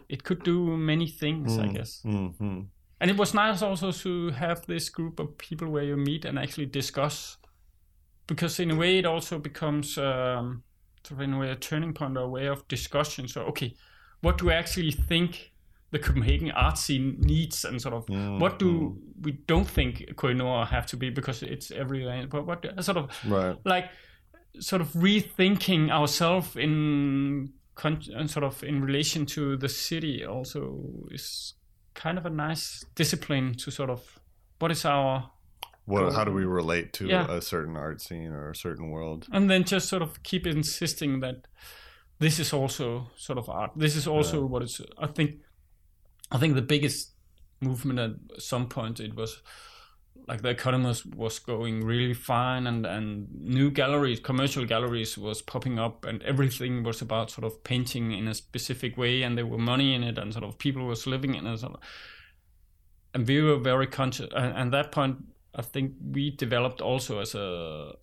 [0.09, 2.01] it could do many things i guess.
[2.03, 2.61] hmm
[3.01, 6.39] and it was nice also to have this group of people where you meet and
[6.39, 7.37] actually discuss
[8.25, 10.63] because in a way it also becomes um,
[11.03, 13.27] sort of in a way a turning point or a way of discussion.
[13.27, 13.73] So okay
[14.21, 15.51] what do we actually think
[15.91, 18.05] the copenhagen art scene needs and sort of
[18.39, 22.97] what do we don't think Koh-i-noor have to be because it's everywhere but what sort
[22.97, 23.57] of Right.
[23.65, 23.89] like
[24.59, 30.79] sort of rethinking ourselves in con- and sort of in relation to the city also
[31.11, 31.53] is
[31.93, 34.01] kind of a nice discipline to sort of
[34.59, 35.29] what is our
[35.85, 37.29] What, how do we relate to Yeah.
[37.37, 39.27] a certain art scene or a certain world?
[39.31, 41.47] and then just sort of keep insisting that
[42.19, 45.31] this is also sort of art this is also what is i think
[46.31, 47.11] i think the biggest
[47.61, 49.41] movement at some point it was
[50.27, 55.77] like the economist was going really fine and and new galleries commercial galleries was popping
[55.77, 59.57] up and everything was about sort of painting in a specific way and there were
[59.57, 61.63] money in it and sort of people was living in it.
[63.13, 65.17] And we were very conscious and, and that point
[65.53, 67.93] i think we developed also as a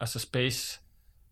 [0.00, 0.78] as a space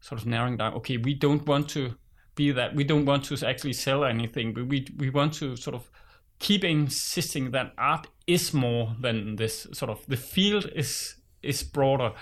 [0.01, 1.95] sort of narrowing down okay we don't want to
[2.37, 5.75] be that we don't want to actually sell anything but we we want to sort
[5.75, 5.91] of
[6.39, 12.13] keep insisting that art is more than this sort of the field is is broader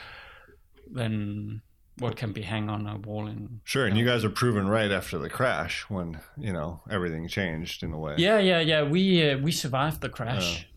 [0.90, 1.60] than
[1.98, 4.90] what can be hung on a wall in Sure, and you guys are proven right
[4.92, 8.14] after the crash when you know everything changed in a way.
[8.18, 8.82] yeah yeah yeah.
[8.84, 10.67] We uh, we survived the crash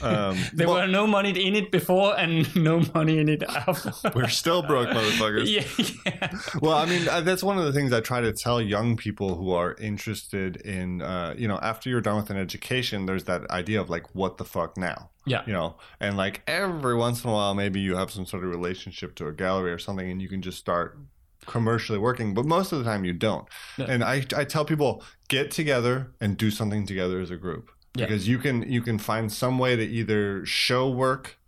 [0.00, 3.92] Um, there well, were no money in it before and no money in it after
[4.14, 5.50] we're still broke, motherfuckers.
[5.50, 6.30] yeah, yeah.
[6.60, 9.34] well, I mean, uh, that's one of the things I try to tell young people
[9.36, 13.50] who are interested in, uh, you know, after you're done with an education, there's that
[13.50, 15.10] idea of like, what the fuck now?
[15.24, 15.42] Yeah.
[15.46, 18.50] You know, and like every once in a while, maybe you have some sort of
[18.50, 20.98] relationship to a gallery or something and you can just start
[21.46, 23.48] commercially working, but most of the time you don't.
[23.78, 27.70] And I, I tell people, get together and do something together as a group.
[27.98, 28.06] Yeah.
[28.06, 31.38] Because you can you can find some way to either show work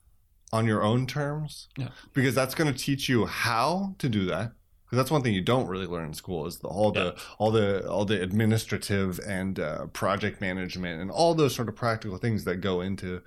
[0.53, 1.89] on your own terms Yeah.
[2.15, 4.53] because that's going to teach you how to do that
[4.89, 7.51] because that's one thing you don't really learn in school is the all the all
[7.51, 12.45] the all the administrative and uh, project management and all those sort of practical things
[12.45, 13.21] that go into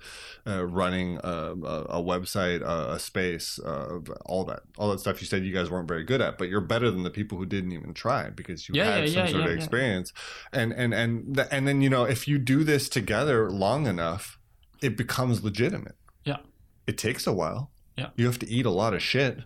[0.44, 5.26] uh, running a, a, website a, a space uh, all that all that stuff you
[5.26, 7.70] said you guys weren't very good at but you're better than the people who didn't
[7.70, 10.12] even try because you Yeah, had yeah, some sort of experience
[10.52, 14.38] and and and th- and then you know if you do this together long enough
[14.80, 15.94] it becomes legitimate
[16.24, 16.38] yeah
[16.86, 17.70] it takes a while.
[17.96, 18.08] Yeah.
[18.16, 19.38] You have to eat a lot of shit.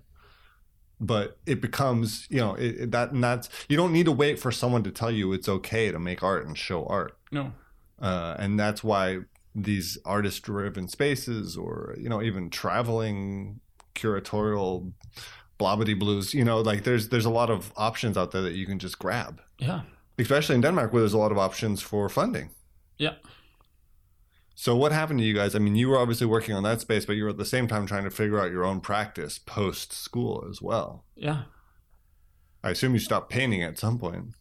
[1.00, 4.38] But it becomes, you know, it, it- that and that's you don't need to wait
[4.38, 7.12] for someone to tell you it's okay to make art and show art.
[7.32, 7.52] no
[8.00, 9.18] Uh, and that's why
[9.54, 13.60] these artist driven spaces or, you know, even traveling
[13.94, 14.92] curatorial
[15.58, 18.66] blobbity blues, you know, like there's there's a lot of options out there that you
[18.66, 19.40] can just grab.
[19.58, 19.80] yeah
[20.18, 22.48] Especially in Denmark where there's a lot of options for funding.
[22.98, 23.14] yeah
[24.58, 25.54] So what happened to you guys?
[25.54, 27.68] I mean, you were obviously working on that space, but you were at the same
[27.68, 31.04] time trying to figure out your own practice post school as well.
[31.14, 31.42] yeah
[32.64, 34.34] I assume you stopped painting at some point.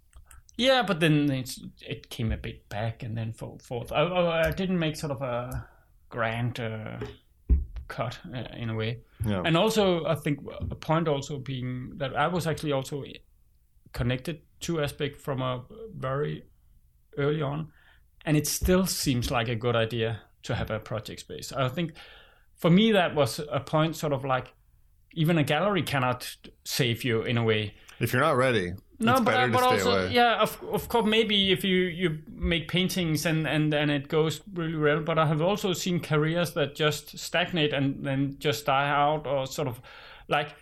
[0.58, 3.92] Yeah, but then it's, it came a bit back and then for, forth.
[3.92, 5.68] I, I, I didn't make sort of a
[6.10, 6.98] grand uh,
[7.90, 9.02] cut uh, in a way.
[9.26, 9.44] Yeah.
[9.46, 10.40] And also, I think
[10.72, 13.04] a point also being that I was actually also
[13.92, 16.46] connected to Asbæk from a very
[17.18, 17.72] early on,
[18.26, 21.52] and it still seems like a good idea to have a project space.
[21.52, 21.94] I think
[22.56, 24.54] for me that was a point, sort of like
[25.14, 27.74] even a gallery cannot save you in a way.
[28.00, 30.14] If you're not ready, no, it's but, better but to stay also, away.
[30.14, 34.42] yeah, of, of course, maybe if you, you make paintings and, and, and it goes
[34.54, 38.90] really well, but I have also seen careers that just stagnate and then just die
[38.90, 39.82] out or sort of
[40.28, 40.56] like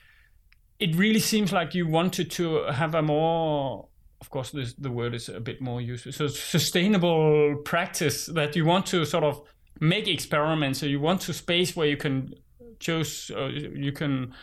[0.80, 3.88] it really seems like you wanted to have a more
[4.23, 8.65] of course this, the word is a bit more useful so sustainable practice that you
[8.65, 9.36] want to sort of
[9.79, 12.33] make experiments so you want to space where you can
[12.79, 13.49] choose uh,
[13.88, 14.33] you can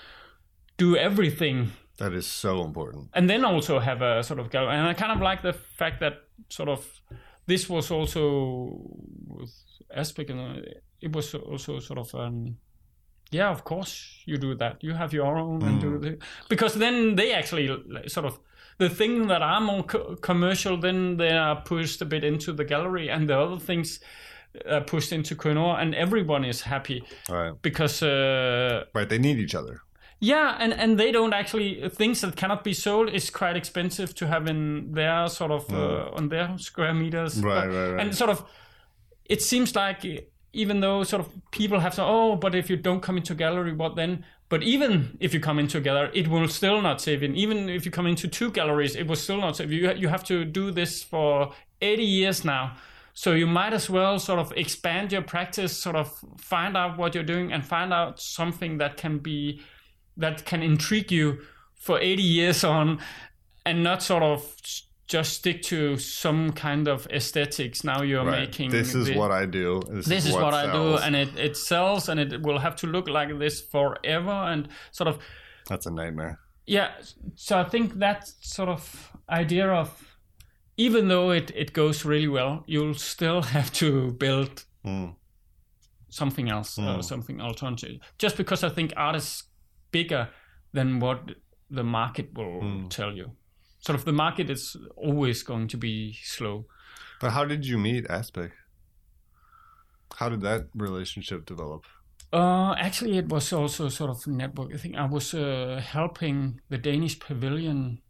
[0.76, 3.08] do everything That is so important.
[3.14, 4.74] and then also have a sort of gallery.
[4.76, 6.14] And I kind of like the fact that
[6.48, 6.80] sort of
[7.46, 8.20] this was also
[9.36, 9.52] with
[9.96, 10.60] Asbæk, and uh,
[11.00, 12.56] it was also sort of um,
[13.32, 14.82] yeah, of course you do that.
[14.82, 17.66] You have your own and do the because then they actually
[18.08, 18.38] sort of
[18.80, 22.64] the thing that are more co- commercial, then they are pushed a bit into the
[22.64, 24.00] gallery, and the other things
[24.68, 27.52] are pushed into Koh-i-noor, and everyone is happy right.
[27.62, 28.02] because.
[28.02, 29.08] Uh, Right.
[29.08, 29.76] They need each other.
[30.22, 34.26] yeah, and, and they don't actually things that cannot be sold is quite expensive to
[34.26, 37.32] have in their sort of uh, on their square meters.
[37.42, 38.00] Right, But- right, right.
[38.06, 38.44] And sort of,
[39.24, 40.04] it seems like
[40.52, 43.72] even though sort of people have to oh, but if you don't come into gallery,
[43.72, 44.24] what then?
[44.50, 47.30] But even if you come into a gallery, it will still not save it.
[47.34, 49.90] Even if you come into two galleries, it will still not save you.
[49.92, 52.76] You have to do this for eighty years now.
[53.14, 57.14] So you might as well sort of expand your practice, sort of find out what
[57.14, 59.62] you're doing, and find out something that can be
[60.16, 61.40] that can intrigue you
[61.74, 62.98] for 80 years on
[63.64, 64.54] and not sort of
[65.10, 68.40] just stick to some kind of aesthetics now you're Right.
[68.48, 69.80] making This is the- what I do.
[69.90, 72.86] This, this is what, I do and it, it sells and it will have to
[72.86, 75.18] look like this forever and sort of
[75.68, 76.38] That's a nightmare.
[76.66, 76.90] yeah
[77.34, 78.82] so i think that sort of
[79.28, 79.88] idea of
[80.76, 85.14] even though it, it goes really well you'll still have to build Mm.
[86.08, 89.28] something else or something alternative just because i think art is
[89.90, 90.28] bigger
[90.72, 91.18] than what
[91.78, 92.88] the market will hmm.
[92.88, 93.30] tell you
[93.80, 96.64] sort of the market is always going to be slow
[97.20, 98.52] But how did you meet Asbæk?
[100.18, 101.84] How did that relationship develop?
[102.32, 104.72] Uh, actually, it was also sort of network.
[104.74, 108.00] I think I was uh, helping the Danish Pavilion,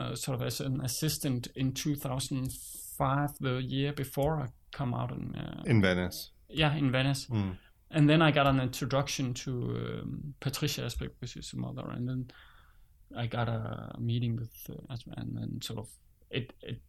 [0.00, 5.34] uh, sort of as an assistant in 2005, the year before I come out in
[5.36, 6.30] uh, In Venice.
[6.48, 7.56] yeah in Venice, Mm.
[7.90, 12.08] and then I got an introduction to um, Patricia Asbæk, which is a mother, and
[12.08, 12.30] then
[13.16, 15.88] I got a meeting with uh, and then sort of
[16.30, 16.80] it it.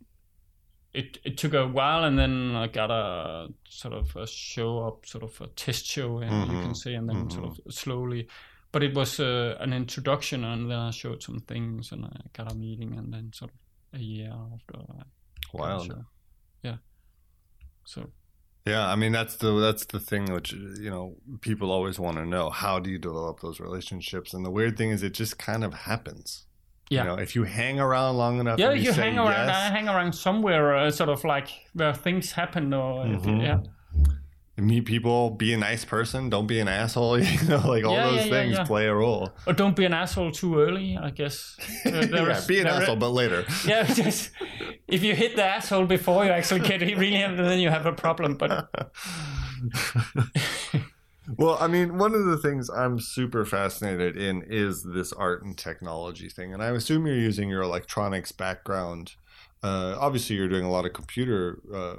[0.94, 5.06] It, it took a while and then I got a sort of a show up,
[5.06, 8.28] sort of a test show, and you can say, and then sort of slowly.
[8.74, 12.52] But it was uh, an introduction, and then I showed some things, and I got
[12.52, 15.04] a meeting, and then sort of a year after I
[15.58, 16.06] got a show.
[16.62, 16.76] Yeah.
[17.86, 18.10] So
[18.66, 22.26] Yeah, I mean that's the that's the thing which you know people always want to
[22.26, 22.50] know.
[22.52, 24.34] How do you develop those relationships?
[24.36, 26.46] And the weird thing is, it just kind of happens.
[26.90, 27.02] yeah.
[27.04, 29.48] You know, if you hang around long enough, yeah, you, say hang around.
[29.48, 33.32] yes, I hang around somewhere, uh, sort of like where things happen, or if you-
[33.32, 33.42] Mhm.
[33.42, 34.12] yeah, you
[34.58, 37.20] meet people, be a nice person, don't be an asshole.
[37.24, 38.64] You know, like all Yeah, those yeah, things yeah.
[38.66, 39.32] play a role.
[39.48, 40.98] or don't be an asshole too early.
[40.98, 41.58] I guess.
[41.86, 43.44] Uh, there yeah, is- be an there- asshole, but later.
[43.66, 44.32] Yeah, just
[44.88, 47.94] if you hit the asshole before you actually get it, really, then you have a
[47.94, 48.36] problem.
[48.38, 48.70] But
[51.38, 55.58] Well, I mean, one of the things I'm super fascinated in is this art and
[55.58, 56.54] technology thing.
[56.54, 59.14] And I assume you're using your electronics background.
[59.64, 61.96] Uh, obviously, you're doing a lot of computer uh,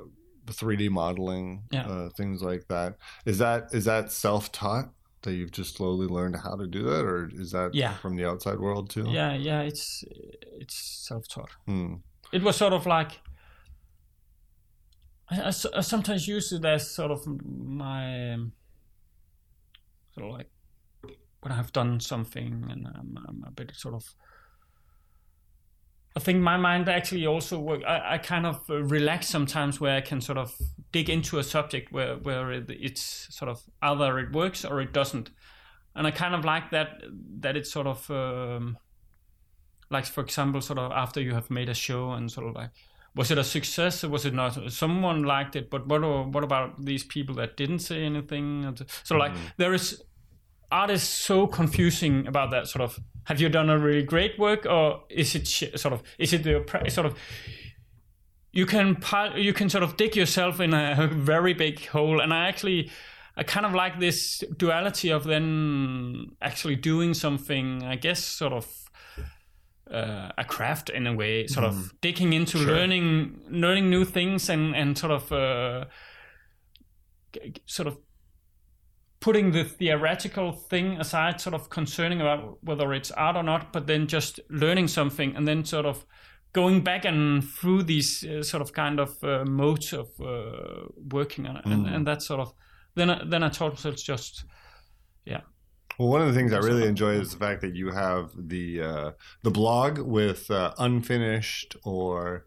[0.47, 1.87] 3D modeling, Yeah.
[1.87, 2.97] uh, things like that.
[3.27, 4.91] Is that is that self taught
[5.23, 7.95] that you've just slowly learned how to do that, or is that Yeah.
[7.99, 9.05] from the outside world too?
[9.09, 10.03] yeah, yeah, it's
[10.61, 10.75] it's
[11.09, 11.51] self-taught.
[11.67, 11.95] Hmm.
[12.33, 13.21] it was sort of like
[15.31, 18.53] I sometimes use it as sort of my um,
[20.15, 20.51] sort of like
[21.41, 24.05] when I've done something and I'm, I'm a bit sort of.
[26.14, 27.83] I think my mind actually also work.
[27.87, 30.55] I, I kind of uh, relax sometimes where I can sort of
[30.92, 34.92] dig into a subject where where it, it's sort of either it works or it
[34.92, 35.31] doesn't,
[35.94, 37.03] and I kind of like that
[37.40, 38.11] that it's sort of.
[38.11, 38.79] Um,
[39.92, 42.70] like for example sort of after you have made a show and sort of like
[43.14, 46.83] was it a success or was it not someone liked it but what what about
[46.85, 50.03] these people that didn't say anything so like there is
[50.73, 54.67] art is so confusing about that sort of have you done a really great work
[54.67, 57.17] or is it sh- sort of is it the sort of
[58.53, 58.97] you can
[59.37, 62.21] you can sort of dig yourself in a very big hole.
[62.21, 62.91] And i actually
[63.37, 68.83] i kind of like this duality of then actually doing something i guess sort of
[69.93, 74.75] uh, a craft in a way, sort of digging into learning learning new things and
[74.75, 75.85] and sort of uh,
[77.67, 77.99] sort of
[79.23, 83.87] putting the theoretical thing aside, sort of concerning about whether it's art or not, but
[83.87, 86.05] then just learning something and then sort of
[86.53, 91.47] going back and through these uh, sort of kind of uh, modes of uh, working
[91.47, 92.53] on it, and, and that sort of
[92.95, 94.45] then I- then I told myself just
[95.25, 95.41] yeah.
[95.99, 98.83] Well, one of the things I really enjoy is the fact that you have the
[98.83, 99.11] uh,
[99.43, 102.45] the blog with uh, unfinished or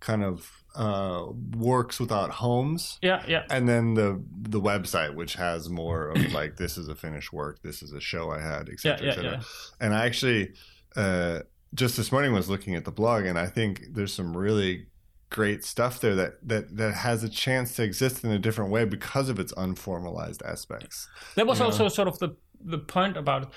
[0.00, 5.68] kind of uh, works without homes, yeah yeah and then the the website which has
[5.68, 8.98] more of like this is a finished work, this is a show I had, etc.
[8.98, 9.30] Yeah, yeah, etc.
[9.32, 9.42] yeah.
[9.80, 10.52] And I actually
[10.96, 11.40] uh,
[11.74, 14.86] just this morning was looking at the blog, and I think there's some really
[15.30, 18.84] great stuff there that that that has a chance to exist in a different way
[18.84, 21.08] because of its unformalized aspects.
[21.34, 21.70] That was you know?
[21.70, 23.52] also sort of the the point about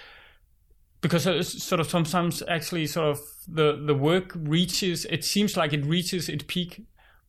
[1.02, 5.72] because it's sort of sometimes actually sort of the the work reaches it seems like
[5.72, 6.86] it reaches its peak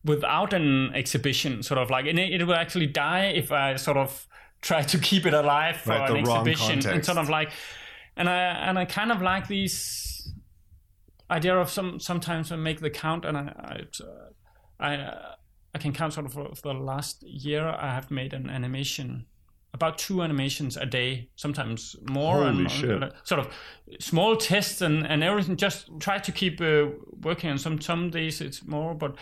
[0.08, 3.96] without an exhibition sort of like and it, it will actually die if I sort
[3.96, 4.26] of
[4.62, 7.50] try to keep it alive for Right, an exhibition and sort of like
[8.16, 10.32] and I and I kind of like these
[11.30, 14.28] idea of some sometimes I make the count and I I uh,
[14.80, 15.34] I, uh,
[15.74, 19.26] I can count sort of for, for the last year I have made an animation
[19.74, 23.02] about two animations a day sometimes more Holy and shit.
[23.02, 23.52] uh, sort of
[24.00, 26.86] small tests and, and everything just try to keep uh,
[27.22, 29.16] working And some some days it's more but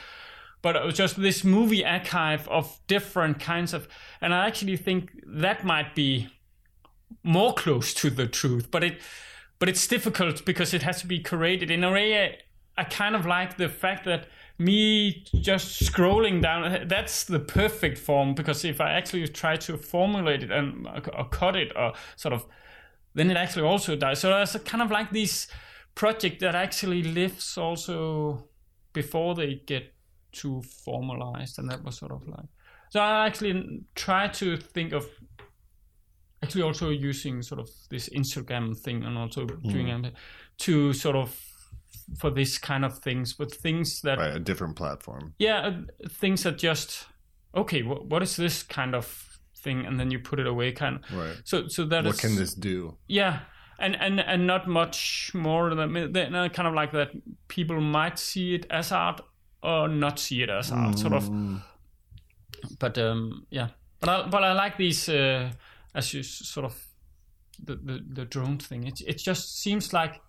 [0.63, 3.89] but it was just this movie archive of different kinds of
[4.21, 6.29] and I actually think that might be
[7.23, 9.01] more close to the truth but it
[9.59, 12.39] but it's difficult because it has to be curated in a way I,
[12.79, 18.35] I kind of like the fact that me just scrolling down that's the perfect form
[18.35, 22.47] because if I actually try to formulate it and or cut it or sort of
[23.17, 24.21] then it actually also dies.
[24.21, 25.49] So a kind of like this
[25.95, 28.51] project that actually lives also
[28.93, 29.95] before they get
[30.41, 32.49] too formalized and that was sort of like
[32.91, 33.55] so I actually
[33.95, 35.05] try to think of
[36.43, 40.13] actually also using sort of this Instagram thing and also doing it
[40.59, 41.39] to sort of
[42.21, 45.35] for this kind of things, but things that Right, a different platform.
[45.39, 45.73] yeah, uh,
[46.09, 47.07] things that just
[47.55, 49.07] okay, what, what is this kind of
[49.65, 51.19] thing, and then you put it away, kind of.
[51.19, 51.37] Right.
[51.45, 52.97] So so that What is- can this do?
[53.09, 53.41] yeah,
[53.79, 57.09] and and and not much more than then uh, kind of like that.
[57.49, 59.21] People might see it as art
[59.67, 61.29] or not see it as art, sort of.
[62.79, 63.69] But um, yeah,
[64.01, 65.51] but I but I like these uh,
[65.95, 66.87] as you sort of
[67.63, 68.87] the the, the drone thing.
[68.87, 70.21] It it just seems like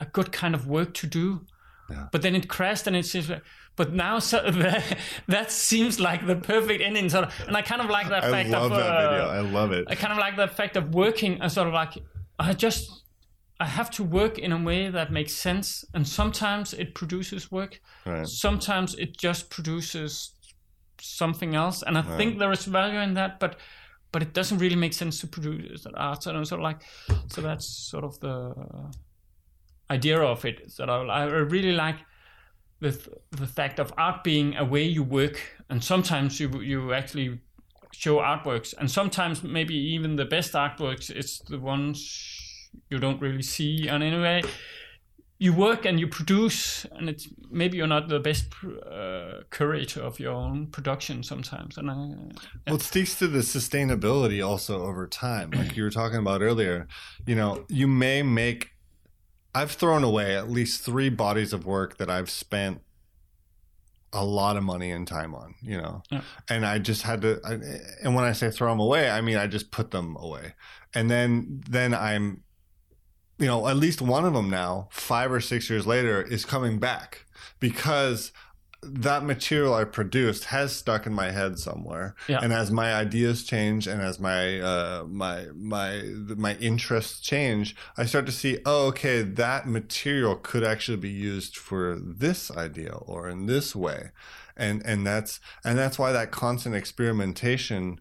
[0.00, 1.46] a good kind of work to do.
[1.90, 2.06] Yeah.
[2.12, 3.42] But then it crashed, and it seems like.
[3.76, 7.08] But now, so that, that seems like the perfect ending.
[7.08, 8.78] Sort of, and I kind of like that I fact love of.
[8.78, 9.28] that uh, video.
[9.28, 9.86] I love it.
[9.88, 11.98] I kind of like the fact of working and sort of like
[12.38, 12.99] I just
[13.60, 17.80] I have to work in a way that makes sense, and sometimes it produces work.
[18.06, 18.26] Right.
[18.26, 20.32] Sometimes it just produces
[20.98, 23.56] something else, and I think there is value in that, but
[24.12, 26.22] but it doesn't really make sense to produce that art.
[26.22, 26.80] So sort of like
[27.28, 28.54] so that's sort of the
[29.90, 30.72] idea of it.
[30.72, 31.96] So I, I really like
[32.80, 32.98] the
[33.30, 37.40] the fact of art being a way you work, and sometimes you you actually
[37.92, 42.39] show artworks, and sometimes maybe even the best artworks it's the ones
[42.88, 43.88] you don't really see.
[43.88, 44.42] And anyway,
[45.38, 48.46] you work and you produce, and it's maybe you're not the best
[48.90, 51.78] uh, curator of your own production sometimes.
[51.78, 51.94] And I,
[52.66, 55.50] Well, it speaks to the sustainability also over time.
[55.50, 56.86] Like you were talking about earlier,
[57.26, 58.70] you know, you may make.
[59.54, 62.82] I've thrown away at least three bodies of work that I've spent
[64.12, 66.20] a lot of money and time on, you know, Yeah.
[66.48, 67.40] and I just had to.
[67.44, 67.52] I,
[68.04, 70.54] and when I say throw them away, I mean I just put them away,
[70.94, 72.42] and then then I'm,
[73.40, 76.78] you know, at least one of them now, five or six years later, is coming
[76.78, 77.24] back
[77.58, 78.32] because
[78.82, 82.14] that material I produced has stuck in my head somewhere.
[82.28, 82.40] Yeah.
[82.42, 86.02] And as my ideas change and as my uh, my my
[86.36, 91.56] my interests change, I start to see, oh, okay, that material could actually be used
[91.56, 94.10] for this idea or in this way,
[94.56, 98.00] and and that's and that's why that constant experimentation.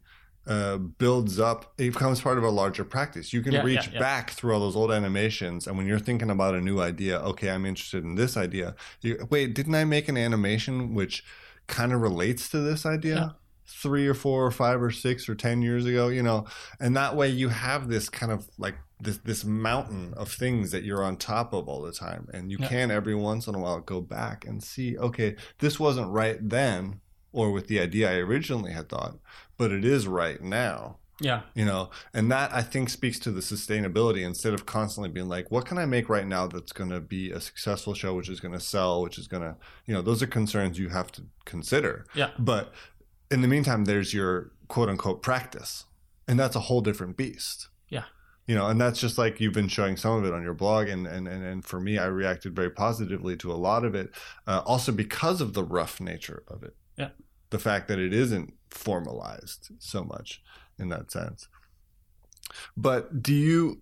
[0.49, 1.73] Uh, builds up.
[1.77, 3.31] It becomes part of a larger practice.
[3.31, 3.99] You can Yeah, yeah, reach yeah.
[3.99, 7.51] back through all those old animations, and when you're thinking about a new idea, okay,
[7.51, 8.73] I'm interested in this idea.
[9.01, 11.23] You, wait, didn't I make an animation which
[11.67, 13.15] kind of relates to this idea?
[13.15, 13.29] Yeah.
[13.67, 16.45] Three or four or five or six or ten years ago, you know,
[16.79, 20.83] and that way you have this kind of like this this mountain of things that
[20.83, 22.67] you're on top of all the time, and you Yeah.
[22.69, 27.01] can every once in a while go back and see, okay, this wasn't right then,
[27.31, 29.19] or with the idea I originally had thought,
[29.59, 30.97] but it is right now.
[31.21, 34.25] Yeah, you know and that i think speaks to the sustainability.
[34.25, 37.29] Instead of constantly being like what can i make right now that's going to be
[37.29, 40.23] a successful show which is going to sell which is going to you know those
[40.23, 42.05] are concerns you have to consider.
[42.15, 42.73] Yeah, but
[43.29, 45.85] in the meantime there's your quote unquote practice.
[46.27, 47.67] And that's a whole different beast.
[47.89, 48.03] Yeah.
[48.47, 50.87] You know and that's just like you've been showing some of it on your blog
[50.87, 54.11] and and and, and for me i reacted very positively to a lot of it
[54.47, 56.75] uh, also because of the rough nature of it.
[56.95, 57.09] Yeah.
[57.49, 60.41] The fact that it isn't formalized so much
[60.77, 61.47] in that sense.
[62.75, 63.81] But do you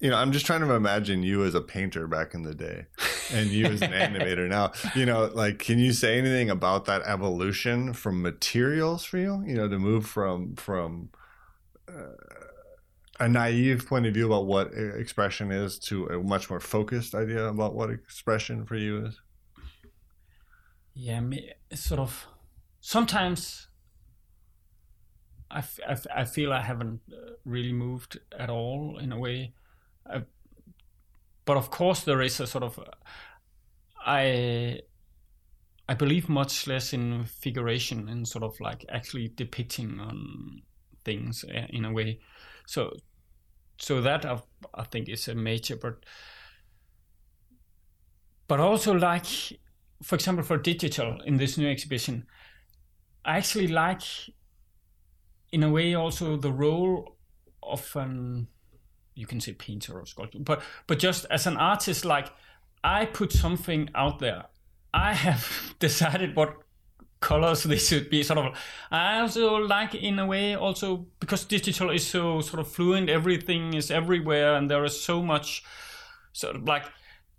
[0.00, 2.84] you know i'm just trying to imagine you as a painter back in the day
[3.32, 4.72] and you as an animator now.
[4.94, 9.42] You know like can you say anything about that evolution from materials for you?
[9.46, 11.10] You know to move from from
[11.88, 12.12] uh,
[13.20, 17.46] a naive point of view about what expression is to a much more focused idea
[17.46, 19.20] about what expression for you is?
[20.94, 22.26] Yeah me, sort of
[22.84, 23.68] sometimes
[25.50, 29.18] I, f- I, f- I feel I haven't uh, really moved at all in a
[29.18, 29.54] way.
[30.06, 30.24] I,
[31.46, 32.78] but of course, there is a sort of.
[34.04, 34.80] I
[35.88, 40.62] I believe much less in figuration and sort of like actually depicting on
[41.06, 42.20] things uh, in a way.
[42.66, 42.92] So
[43.78, 44.42] so that I,
[44.74, 46.04] I think is a major, but
[48.46, 49.26] but also like
[50.02, 52.26] for example for digital in this new exhibition,
[53.24, 54.02] I actually like
[55.52, 57.16] in a way also the role
[57.62, 58.48] of an
[59.14, 62.32] you can say painter or sculptor but but just as an artist like
[62.84, 64.44] i put something out there.
[64.92, 66.56] I have decided what
[67.20, 68.58] colors they should be sort of.
[68.90, 73.72] I also like in a way also because digital is so sort of fluent everything
[73.72, 75.64] is everywhere and there is so much
[76.32, 76.84] sort of like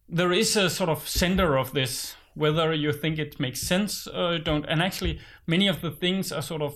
[0.09, 4.37] there is a sort of center of this whether you think it makes sense or
[4.37, 4.65] don't.
[4.65, 6.75] And actually many of the things are sort of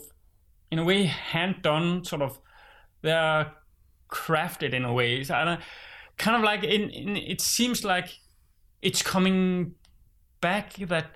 [0.71, 2.39] in a way hand done sort of
[3.01, 3.51] they're
[4.09, 5.23] crafted in a way.
[5.23, 5.59] So don't,
[6.17, 8.09] kind of like in, in it seems like
[8.81, 9.75] it's coming
[10.41, 11.11] back that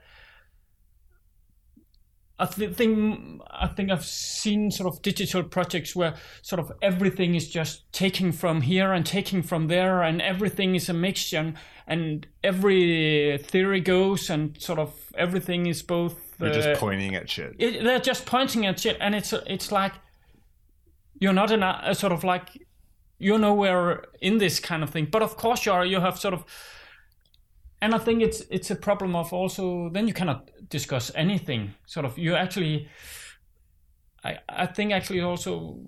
[2.44, 7.36] I th- think I think I've seen sort of digital projects where sort of everything
[7.36, 11.54] is just taking from here and taking from there, and everything is a mixture, and,
[11.88, 16.38] and every theory goes, and sort of everything is both.
[16.38, 17.56] They're uh, just pointing at shit.
[17.60, 19.94] it, they're just pointing at shit, and it's it's like
[21.20, 22.50] you're not in a, a sort of like
[23.20, 25.08] you're nowhere in this kind of thing.
[25.10, 25.86] But of course, you are.
[25.86, 26.44] You have sort of,
[27.84, 31.74] and I think it's it's a problem of also then you cannot discuss anything.
[31.86, 32.88] Sort of, you actually,
[34.24, 35.80] I I think actually also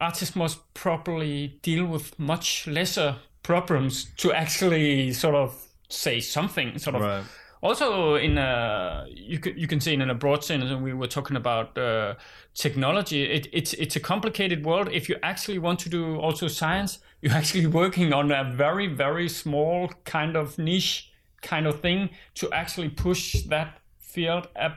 [0.00, 6.78] artists must properly deal with much lesser problems to actually sort of say something.
[6.78, 7.24] Sort of Right.
[7.62, 11.08] also in a you can you can see in a broad sense and we were
[11.08, 12.14] talking about uh,
[12.54, 17.00] technology it, it's it's a complicated world if you actually want to do also science
[17.22, 21.10] you're actually working on a very very small kind of niche
[21.42, 24.72] kind of thing to actually push that field a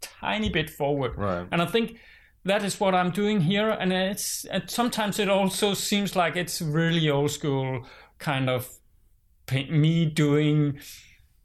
[0.00, 1.46] tiny bit forward Right.
[1.50, 1.98] and i think
[2.44, 6.62] that is what i'm doing here and it's and sometimes it also seems like it's
[6.62, 7.84] really old school
[8.18, 8.68] kind of
[9.70, 10.78] me doing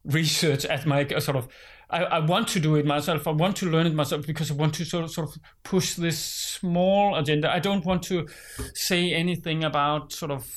[0.05, 1.47] research at my uh, sort of
[1.89, 3.27] I, I want to do it myself.
[3.27, 5.95] I want to learn it myself because I want to sort of, sort of push
[5.95, 7.51] this small agenda.
[7.51, 8.27] I don't want to
[8.73, 10.47] say anything about sort of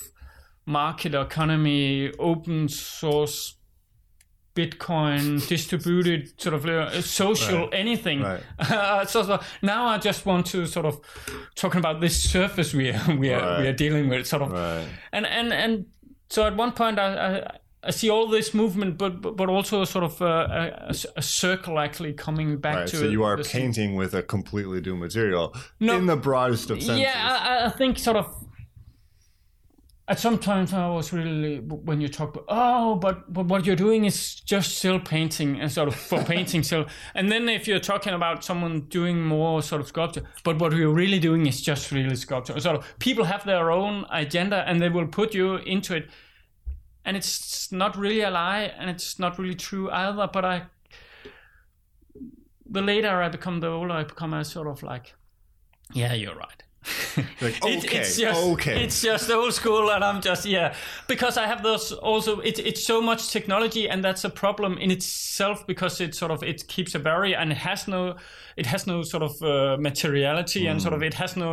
[0.64, 3.57] market economy, open source,
[4.55, 7.74] Bitcoin, distributed sort of uh, social Right.
[7.74, 8.22] anything.
[8.22, 8.42] Right.
[8.59, 11.00] Uh, so, so now I just want to sort of
[11.55, 14.86] talking about this surface we are we are we are dealing with, sort of Right.
[15.12, 15.86] and and and
[16.30, 17.50] so at one point I, I,
[17.82, 21.78] I see all this movement, but but, also sort of uh, a, a, a circle
[21.78, 22.88] actually coming back Right.
[22.88, 22.96] to.
[22.96, 25.96] So you are painting with a completely new material No.
[25.98, 26.98] in the broadest of senses.
[27.00, 27.12] Yeah,
[27.62, 28.26] I, I think sort of.
[30.07, 33.74] At some times I was really when you talk, about, oh, but but what you're
[33.74, 36.84] doing is just still painting and sort of for painting still.
[37.14, 40.92] And then if you're talking about someone doing more sort of sculpture, but what you're
[40.92, 42.61] really doing is just really sculpture.
[42.61, 46.11] So people have their own agenda and they will put you into it,
[47.07, 50.28] and it's not really a lie and it's not really true either.
[50.30, 50.62] But I,
[52.66, 55.14] the later I become, the older I become, I sort of like,
[55.94, 56.62] yeah, you're right.
[57.41, 58.85] Like, It- it's just, okay.
[58.85, 60.74] It's just old school, and I'm just yeah.
[61.09, 62.41] Because I have those also.
[62.41, 66.43] It's it's so much technology, and that's a problem in itself because it sort of
[66.43, 68.16] it keeps a barrier, and it has no,
[68.57, 71.07] it has no sort of uh, materiality, and sort of Mm.
[71.07, 71.53] it has no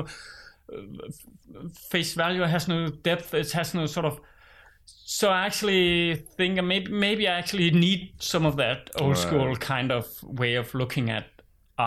[0.72, 0.78] uh,
[1.90, 2.44] face value.
[2.44, 3.34] It has no depth.
[3.34, 4.20] It has no sort of.
[4.86, 9.92] So I actually think maybe maybe I actually need some of that old school kind
[9.92, 11.26] of way of looking at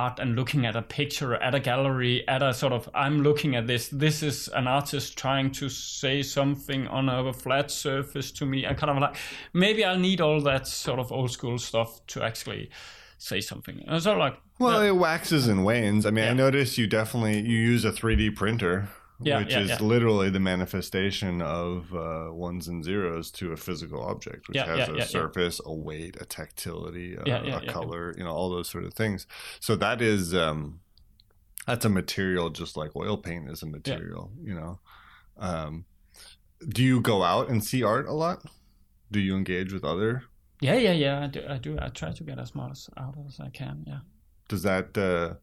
[0.01, 3.53] art and looking at a picture at a gallery at a sort of i'm looking
[3.59, 8.45] at this this is an artist trying to say something on a flat surface to
[8.53, 9.17] me i kind of like
[9.53, 12.69] maybe i'll need all that sort of old school stuff to actually
[13.17, 13.83] say something.
[13.87, 16.05] And so like, Well, yeah, it waxes and wanes.
[16.05, 16.35] I mean, I Yeah.
[16.47, 18.89] noticed you definitely you use a 3D printer,
[19.25, 19.79] Yeah, which yeah, is yeah.
[19.81, 25.03] literally the manifestation of uh, ones and zeros to a physical object, which has a
[25.07, 28.85] surface, a weight, a tactility, a, yeah, a yeah, color, you know, all those sort
[28.85, 29.27] of things.
[29.61, 30.81] So that is um,
[31.67, 34.31] that's a material, just like oil paint is a material.
[34.43, 34.81] You know,
[35.39, 35.85] um,
[36.69, 38.45] do you go out and see art a lot?
[39.11, 40.25] Do you engage with other?
[40.61, 41.25] yeah, yeah, yeah.
[41.25, 41.79] I do, I do.
[41.81, 43.85] I try to get as much out as I can.
[43.87, 43.99] Yeah.
[44.49, 45.35] Does that uh,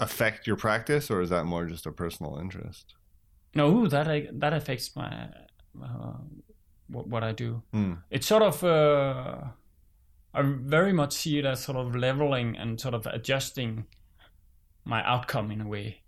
[0.00, 2.94] affect your practice, or is that more just a personal interest?
[3.54, 5.28] No, that I, that affects my
[5.80, 6.14] uh,
[6.88, 7.62] what, what I do.
[7.72, 7.94] Hmm.
[8.10, 9.36] It's sort of uh,
[10.34, 13.86] I very much see it as sort of leveling and sort of adjusting
[14.84, 16.02] my outcome in a way.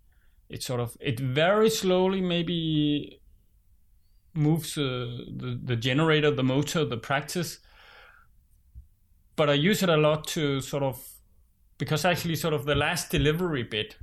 [0.49, 3.20] It sort of it very slowly maybe
[4.34, 7.59] moves uh, the the generator, the motor, the practice.
[9.34, 11.03] But I use it a lot to sort of
[11.82, 13.96] because actually sort of the last delivery bit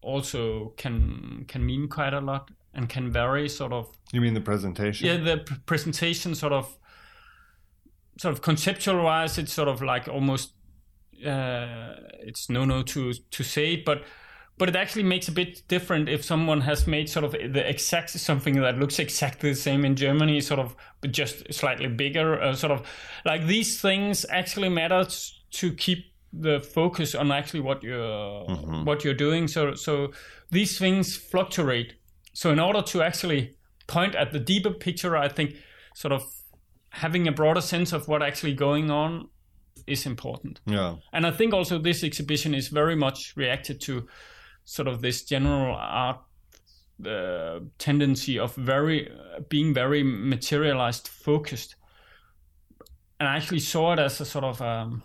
[0.00, 4.40] also can can mean quite a lot and can vary sort of You mean the
[4.40, 5.08] presentation?
[5.08, 6.78] yeah the p- presentation sort of
[8.16, 10.52] sort of conceptual wise it's sort of like almost
[11.26, 14.04] uh, it's no no to to say it but
[14.56, 18.10] but it actually makes a bit different if someone has made sort of the exact
[18.10, 22.54] something that looks exactly the same in Germany sort of but just slightly bigger uh,
[22.54, 22.86] sort of
[23.24, 25.04] like these things actually matter
[25.50, 28.44] to keep the focus on actually what you're
[28.84, 29.48] what you're doing.
[29.48, 30.12] So so
[30.50, 31.94] these things fluctuate.
[32.34, 33.56] So in order to actually
[33.86, 35.54] point at the deeper picture i think
[35.94, 36.22] sort of
[36.90, 39.28] having a broader sense of what actually going on
[39.86, 40.60] is important.
[40.66, 40.96] Yeah.
[41.12, 44.06] and i think also this exhibition is very much reacted to
[44.64, 46.20] sort of this general art
[47.06, 51.74] uh, tendency of very uh, being very materialized focused.
[53.18, 55.02] And i actually saw it as a sort of um,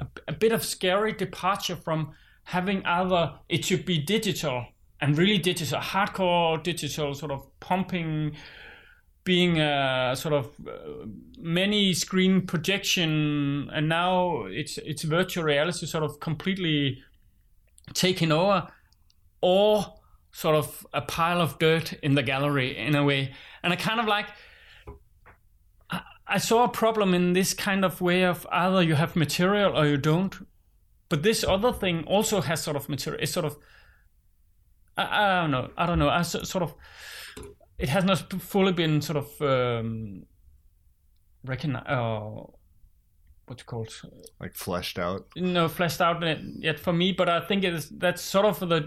[0.00, 2.12] a, a bit of scary departure from
[2.44, 4.66] having either it should be digital
[5.00, 8.36] and really digital, hardcore digital, sort of pumping,
[9.24, 11.06] being a sort of uh,
[11.38, 17.02] many screen projection, and now it's it's virtual reality sort of completely
[17.94, 18.68] taking over,
[19.40, 19.94] or
[20.32, 23.32] sort of a pile of dirt in the gallery in a way,
[23.62, 24.26] and I kind of like.
[26.34, 29.86] I- saw a problem in this kind of way of either you have material or
[29.86, 30.34] you don't.
[31.08, 33.22] But this other thing also has sort of material.
[33.22, 33.56] It's sort of,
[34.96, 35.04] I,
[35.38, 35.70] I don't know.
[35.76, 36.08] I don't know.
[36.08, 36.74] I so- sort of,
[37.78, 40.24] it has not fully been sort of um,
[41.44, 41.86] recognized.
[41.88, 42.42] Uh,
[43.46, 43.92] what's it called?
[44.40, 45.26] Like fleshed out.
[45.36, 48.80] no fleshed out yet- yet for me, but I think it's that's sort of the,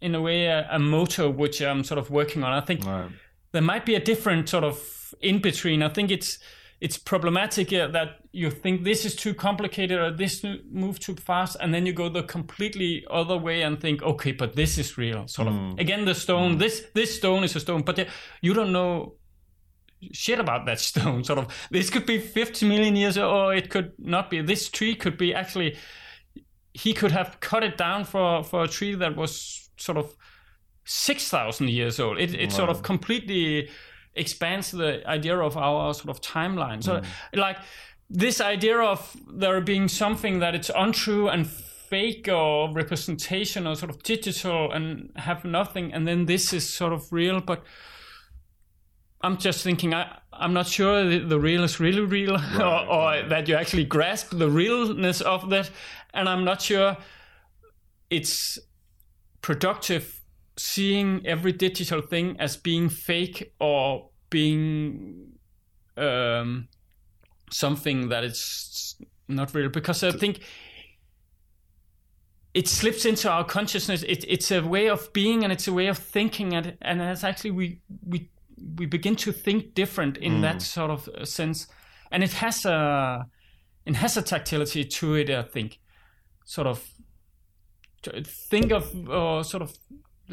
[0.00, 2.52] in a way, a, a motto which I'm sort of working on.
[2.52, 3.10] I think Right.
[3.52, 4.78] there might be a different sort of
[5.20, 5.82] in between.
[5.82, 6.38] I think it's
[6.80, 11.56] it's problematic uh, that you think this is too complicated or this move too fast,
[11.60, 15.28] and then you go the completely other way and think, okay, but this is real.
[15.28, 16.58] Sort of again, the stone.
[16.58, 18.08] This this stone is a stone, but
[18.40, 19.16] you don't know
[20.12, 21.22] shit about that stone.
[21.22, 24.40] Sort of this could be 50 million years, or it could not be.
[24.40, 25.76] This tree could be actually.
[26.72, 30.16] He could have cut it down for for a tree that was sort of
[30.84, 32.18] six thousand years old.
[32.18, 33.68] It it sort of completely
[34.20, 36.82] expands the idea of our sort of timeline.
[36.82, 37.04] So mm.
[37.34, 37.56] like
[38.10, 43.90] this idea of there being something that it's untrue and fake or representation or sort
[43.90, 47.64] of digital and have nothing and then this is sort of real but
[49.22, 53.28] I'm just thinking I I'm not sure the, the real is really real or, or
[53.28, 55.70] that you actually grasp the realness of that
[56.14, 56.96] and I'm not sure
[58.08, 58.58] it's
[59.42, 60.20] productive
[60.56, 65.32] seeing every digital thing as being fake or being
[65.96, 66.68] um,
[67.50, 68.96] something that is
[69.28, 70.40] not real because I think
[72.54, 74.02] it slips into our consciousness.
[74.02, 77.24] It, it's a way of being and it's a way of thinking, and and it's
[77.24, 78.28] actually we we
[78.76, 81.66] we begin to think different in that sort of sense,
[82.10, 83.26] and it has a
[83.86, 85.30] it has a tactility to it.
[85.30, 85.78] I think,
[86.44, 86.84] sort of
[88.24, 89.76] think of uh, sort of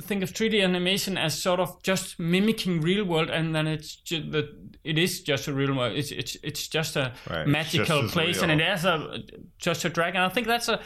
[0.02, 4.32] think of 3D animation as sort of just mimicking real world, and then it's just
[4.32, 4.46] that
[4.84, 5.98] it is just a real world.
[5.98, 9.20] It's it's it's just a Right, magical just place, and it has a
[9.58, 10.22] just a dragon.
[10.22, 10.80] I think that's a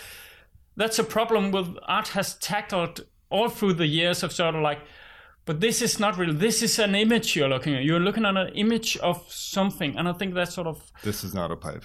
[0.78, 4.80] that's a problem with art has tackled all through the years of sort of like
[5.45, 8.36] but this is not real this is an image you're looking at you're looking at
[8.36, 11.84] an image of something and i think that's sort of This is not a pipe.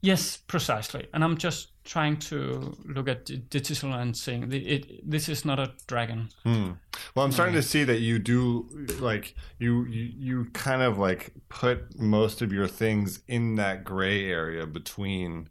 [0.00, 1.08] Yes, precisely.
[1.12, 5.72] And I'm just trying to look at digital and saying it, this is not a
[5.86, 6.28] dragon.
[6.44, 8.68] Well, I'm starting to see that you do
[9.00, 14.30] like you, you you kind of like put most of your things in that gray
[14.30, 15.48] area between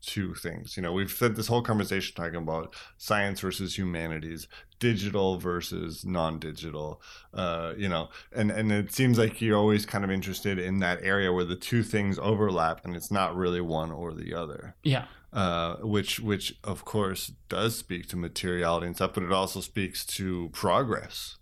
[0.00, 0.76] two things.
[0.76, 7.00] You know, we've said this whole conversation talking about science versus humanities, digital versus non-digital.
[7.32, 11.00] Uh, you know, and and it seems like you're always kind of interested in that
[11.02, 15.04] area where the two things overlap, and it's not really one or the other Yeah.
[15.34, 20.06] Uh, which which of course does speak to materiality and stuff, but it also speaks
[20.06, 21.36] to progress,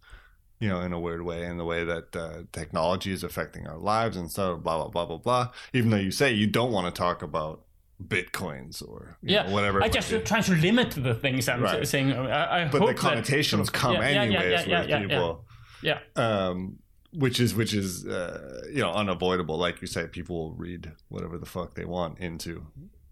[0.61, 3.77] you know, in a weird way, in the way that uh, technology is affecting our
[3.79, 5.49] lives and so blah blah blah blah blah.
[5.73, 7.65] Even though you say you don't want to talk about
[8.03, 11.87] bitcoins or you Yeah, know, whatever, I just try to limit the things I'm Right.
[11.87, 12.13] saying.
[12.13, 15.45] I, I but hope the connotations of- come yeah, anyways yeah, with yeah, yeah, people.
[15.83, 15.99] Yeah.
[16.17, 16.79] Um,
[17.13, 19.59] which is which is uh, you know unavoidable.
[19.59, 22.67] Like you say, people will read whatever the fuck they want into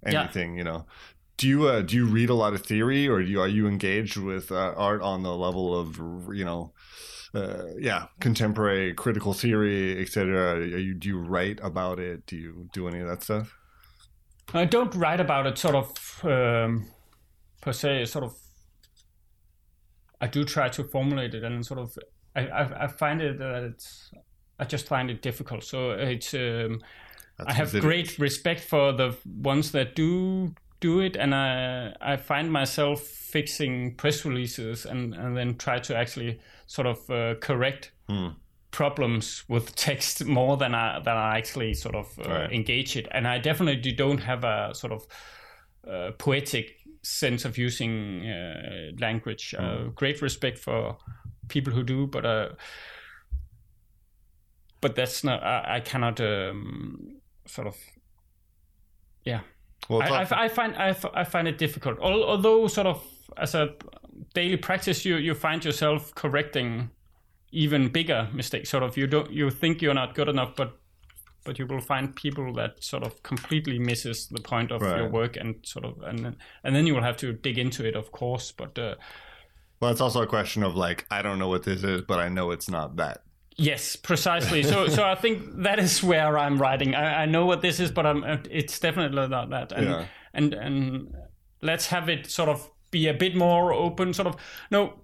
[0.07, 0.22] Yeah.
[0.22, 0.57] anything.
[0.57, 0.86] You know.
[1.36, 3.66] Do you uh, do you read a lot of theory, or do you, are you
[3.66, 5.96] engaged with uh, art on the level of
[6.34, 6.74] you know,
[7.32, 10.57] uh, yeah, contemporary critical theory, etc.?
[10.57, 12.26] Are you do you write about it?
[12.26, 13.57] Do you do any of that stuff?
[14.53, 16.88] I don't write about it sort of um,
[17.62, 18.05] per se.
[18.05, 18.34] Sort of,
[20.20, 21.96] I do try to formulate it, and sort of,
[22.36, 24.11] I I, I find it that it's.
[24.59, 25.64] I just find it difficult.
[25.64, 26.34] So it's.
[26.34, 26.82] Um,
[27.47, 32.51] I have great respect for the ones that do do it, and I I find
[32.53, 37.93] myself fixing press releases and and then try to actually sort of uh, correct
[38.70, 42.53] problems with text more than I than I actually sort of uh, Right.
[42.53, 45.07] engage it, and I definitely don't have a sort of
[45.88, 49.55] uh, poetic sense of using uh, language.
[49.59, 50.99] Uh, great respect for
[51.49, 52.49] people who do, but uh,
[54.80, 55.43] but that's not.
[55.43, 57.20] I, I cannot um,
[57.51, 57.76] sort of.
[59.24, 59.40] Yeah,
[59.88, 61.98] Well, I, I, I find I, I find it difficult.
[61.98, 63.03] Although, sort of
[63.36, 63.74] as a
[64.34, 66.90] daily practice, you you find yourself correcting
[67.53, 68.70] even bigger mistakes.
[68.70, 70.80] Sort of you don't you think you're not good enough, but
[71.44, 75.36] but you will find people that sort of completely misses the point of your work
[75.36, 78.12] and sort of and then, and then you will have to dig into it, of
[78.12, 78.53] course.
[78.53, 78.94] But uh,
[79.80, 82.28] well, it's also a question of like I don't know what this is, but I
[82.28, 83.22] know it's not that.
[83.57, 84.62] Yes, precisely.
[84.62, 86.94] So, so I think that is where I'm writing.
[86.94, 88.24] I, I know what this is, but I'm.
[88.51, 89.72] It's definitely not that.
[89.72, 90.05] And Yeah.
[90.32, 91.14] and and
[91.62, 94.14] let's have it sort of be a bit more open.
[94.14, 94.36] Sort of.
[94.70, 94.94] No,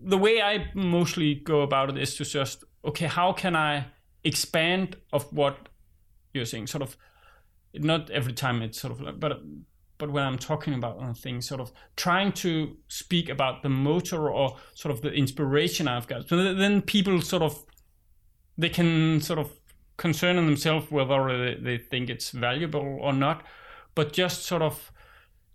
[0.00, 3.86] the way I mostly go about it is to just okay, how can I
[4.24, 5.68] expand of what
[6.34, 6.66] you're saying?
[6.68, 6.96] Sort of.
[7.74, 9.40] Not every time it's sort of, like, but
[9.96, 14.56] but when I'm talking about things, sort of trying to speak about the motor or
[14.74, 16.28] sort of the inspiration I've got.
[16.28, 17.64] So then people sort of
[18.56, 19.52] they can sort of
[19.96, 23.44] concern themselves whether they, think it's valuable or not,
[23.94, 24.90] but just sort of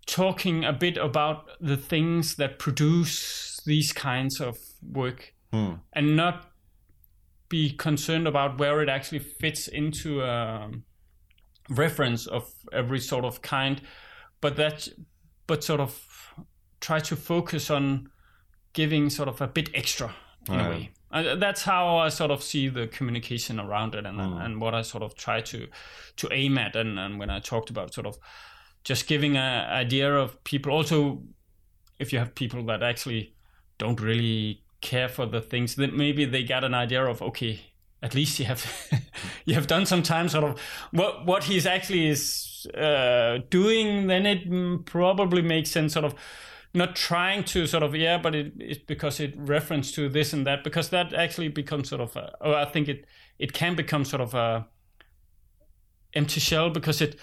[0.06, 5.74] talking a bit about the things that produce these kinds of work hmm.
[5.94, 6.52] and not
[7.50, 10.70] be concerned about where it actually fits into a
[11.70, 13.82] reference of every sort of kind
[14.40, 14.88] but that
[15.48, 16.34] but sort of
[16.80, 18.10] try to focus on
[18.74, 20.14] giving sort of a bit extra
[20.48, 24.20] in a way uh, that's how I sort of see the communication around it, and
[24.20, 25.68] and what I sort of try to
[26.18, 26.76] to aim at.
[26.76, 28.18] And, and when I talked about sort of
[28.84, 31.24] just giving an idea of people, also
[32.00, 33.34] if you have people that actually
[33.78, 37.62] don't really care for the things, then maybe they got an idea of okay,
[38.02, 38.66] at least you have
[39.46, 40.60] you have done some time sort of
[40.92, 44.08] what what he's actually is uh, doing.
[44.08, 46.16] Then it mm, probably makes sense, sort of
[46.78, 50.46] not trying to sort of yeah, but it, it's because it reference to this and
[50.48, 53.06] that because that actually becomes sort of a, oh, I think it
[53.40, 54.68] it can become sort of a
[56.14, 57.20] empty shell because it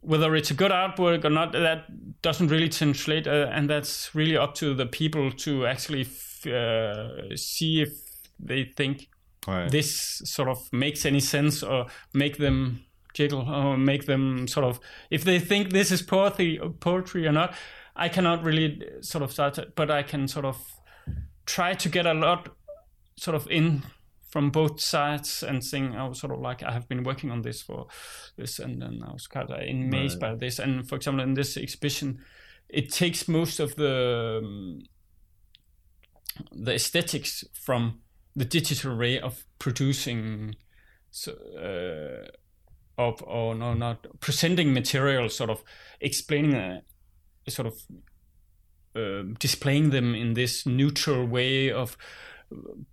[0.00, 1.84] whether it's a good artwork or not that
[2.22, 7.36] doesn't really translate uh, and that's really up to the people to actually f- uh,
[7.36, 7.90] see if
[8.38, 9.08] they think
[9.46, 9.68] Right.
[9.72, 14.78] this sort of makes any sense or make them jiggle or make them sort of
[15.10, 17.52] if they think this is poetry poetry or not
[17.96, 20.56] i cannot really sort of start it, but i can sort of
[21.46, 22.48] try to get a lot
[23.16, 23.82] sort of in
[24.32, 27.42] from both sides and saying I was sort of like I have been working on
[27.42, 27.88] this for
[28.38, 30.58] this and then I was kind of amazed by this.
[30.58, 32.18] And for example in this exhibition
[32.70, 34.82] it takes most of the um,
[36.50, 38.00] the aesthetics from
[38.34, 40.54] the digital way of producing
[41.10, 42.26] so, uh,
[42.96, 45.62] of or no not presenting material sort of
[46.00, 46.80] explaining uh,
[47.48, 47.74] sort of
[48.94, 51.96] uh, displaying them in this neutral way of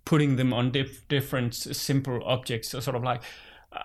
[0.04, 3.22] putting them on dif- different simple objects so sort of like
[3.72, 3.80] uh,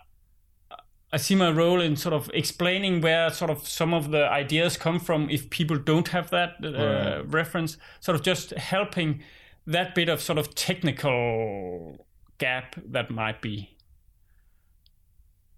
[1.11, 4.78] I see my role in sort of explaining where sort of some of the ideas
[4.78, 7.34] come from if people don't have that uh, Right.
[7.34, 7.78] reference.
[8.01, 9.22] Sort of just helping
[9.68, 12.05] that bit of sort of technical
[12.38, 13.78] gap that might be.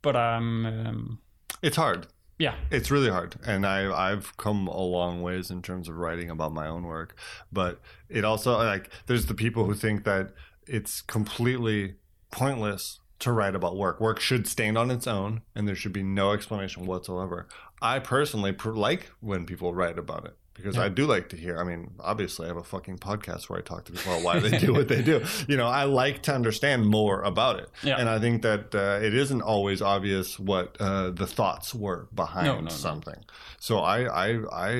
[0.01, 1.19] But I'm, um,
[1.63, 2.07] It's hard.
[2.39, 6.29] Yeah, It's really hard, and I I've come a long ways in terms of writing
[6.29, 7.15] about my own work,
[7.51, 10.33] but it also like there's the people who think that
[10.67, 11.95] it's completely
[12.31, 13.99] pointless to write about work.
[13.99, 17.47] Work should stand on its own, and there should be no explanation whatsoever.
[17.81, 21.57] I personally like when people write about it because I do like to hear.
[21.57, 24.39] I mean, obviously, I have a fucking podcast where I talk to people about why
[24.39, 25.23] they do what they do.
[25.47, 27.97] You know, I like to understand more about it, Yeah.
[27.99, 32.47] and I think that uh, it isn't always obvious what uh, the thoughts were behind
[32.47, 32.69] No, no, no.
[32.69, 33.23] something.
[33.59, 34.71] So I I I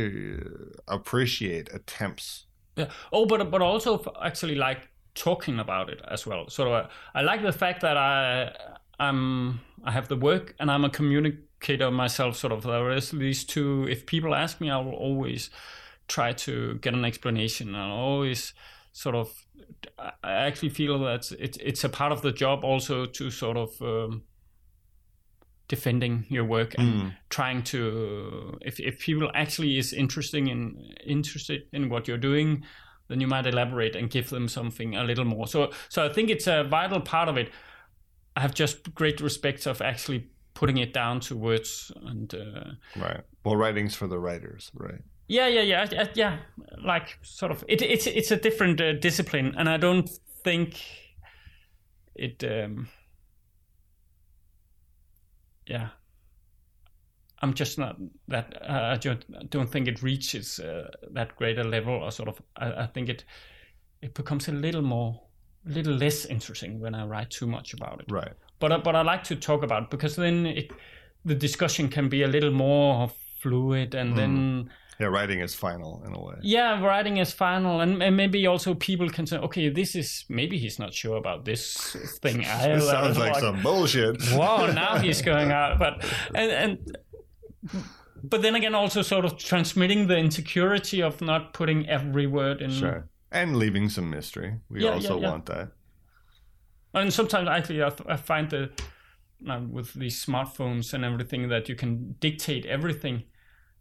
[0.87, 2.45] appreciate attempts.
[2.75, 2.89] Yeah.
[3.11, 6.49] Oh, but but also actually like talking about it as well.
[6.49, 8.51] So uh, I like the fact that I
[8.99, 11.43] I'm I have the work and I'm a communicator
[11.91, 12.37] myself.
[12.37, 13.87] Sort of there is these two.
[13.89, 15.49] If people ask me, I will always
[16.07, 17.75] try to get an explanation.
[17.75, 18.53] I always
[18.93, 19.45] sort of
[19.99, 23.81] I actually feel that it's it's a part of the job also to sort of.
[23.81, 24.23] Um,
[25.67, 31.89] defending your work and trying to if, if people actually is interesting in interested in
[31.89, 32.63] what you're doing
[33.09, 36.29] then you might elaborate and give them something a little more so so i think
[36.29, 37.49] it's a vital part of it
[38.37, 43.21] i have just great respect of actually putting it down to words and uh, Right.
[43.43, 45.01] Well, writing's for the writers, right?
[45.29, 46.37] yeah yeah yeah yeah,
[46.83, 50.09] like sort of it, it's it's a different uh, discipline and i don't
[50.43, 50.79] think
[52.15, 52.87] it um
[55.65, 55.89] yeah
[57.41, 57.97] i'm just not
[58.29, 62.29] that uh, i don't, I don't think it reaches uh, that greater level or sort
[62.29, 63.25] of I, I think it
[64.01, 65.21] it becomes a little more
[65.65, 68.33] a little less interesting when i write too much about it Right.
[68.59, 70.71] But I- but I like to talk about it because then it
[71.25, 73.09] the discussion can be a little more
[73.41, 74.69] fluid and then hmm.
[74.99, 76.35] Yeah, writing is final in a way.
[76.41, 80.57] yeah writing is final and, and maybe also people can say okay this is maybe
[80.57, 82.37] he's not sure about this thing.
[82.63, 84.15] This sounds like Like, some bullshit.
[84.33, 86.03] wow now he's going out but
[86.33, 86.77] and and
[88.23, 92.71] but then again also sort of transmitting the insecurity of not putting every word in
[92.71, 93.07] Sure.
[93.31, 94.53] And leaving some mystery.
[94.69, 95.29] We Yeah, also yeah, yeah.
[95.31, 95.67] want that.
[96.99, 98.81] And sometimes actually I, I find that
[99.49, 103.23] uh, with these smartphones and everything that you can dictate everything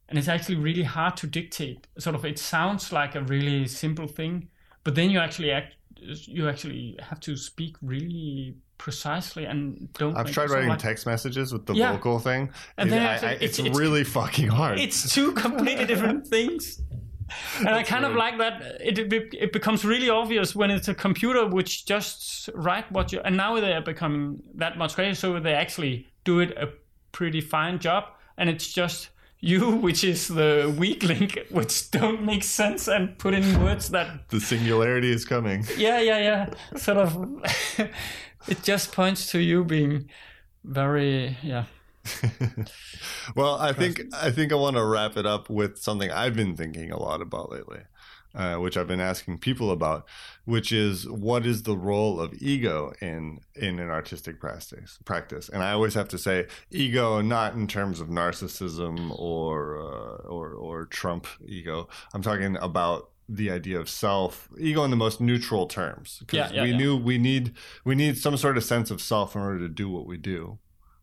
[0.08, 4.06] and it's actually really hard to dictate sort of it sounds like a really simple
[4.06, 4.48] thing
[4.84, 10.30] but then you actually act you actually have to speak really precisely and don't I've
[10.30, 11.92] tried writing like- text messages with the Yeah.
[11.92, 12.50] vocal thing.
[12.76, 14.78] And It- then I- I- it's- it's, it's- really fucking hard.
[14.78, 16.82] it's two completely different things
[17.58, 20.94] and i kind of like that it, it it becomes really obvious when it's a
[20.94, 25.38] computer which just write what you and now they are becoming that much greater so
[25.40, 26.68] they actually do it a
[27.12, 28.04] pretty fine job
[28.36, 29.10] and it's just
[29.40, 34.28] you which is the weak link which don't make sense and put in words that
[34.28, 35.64] the singularity is coming.
[35.76, 36.78] yeah yeah yeah.
[36.78, 37.42] Sort of
[38.48, 40.08] it just points to you being
[40.64, 41.64] very yeah
[43.36, 46.56] well, I think I think I want to wrap it up with something I've been
[46.56, 47.80] thinking a lot about lately,
[48.34, 50.06] uh, which I've been asking people about,
[50.44, 54.98] which is what is the role of ego in in an artistic practice?
[55.04, 60.28] Practice, and I always have to say ego, not in terms of narcissism or uh,
[60.28, 61.88] or or Trump ego.
[62.14, 66.50] I'm talking about the idea of self ego in the most neutral terms because Yeah,
[66.52, 66.76] yeah, we yeah.
[66.76, 67.54] knew we need
[67.84, 70.58] we need some sort of sense of self in order to do what we do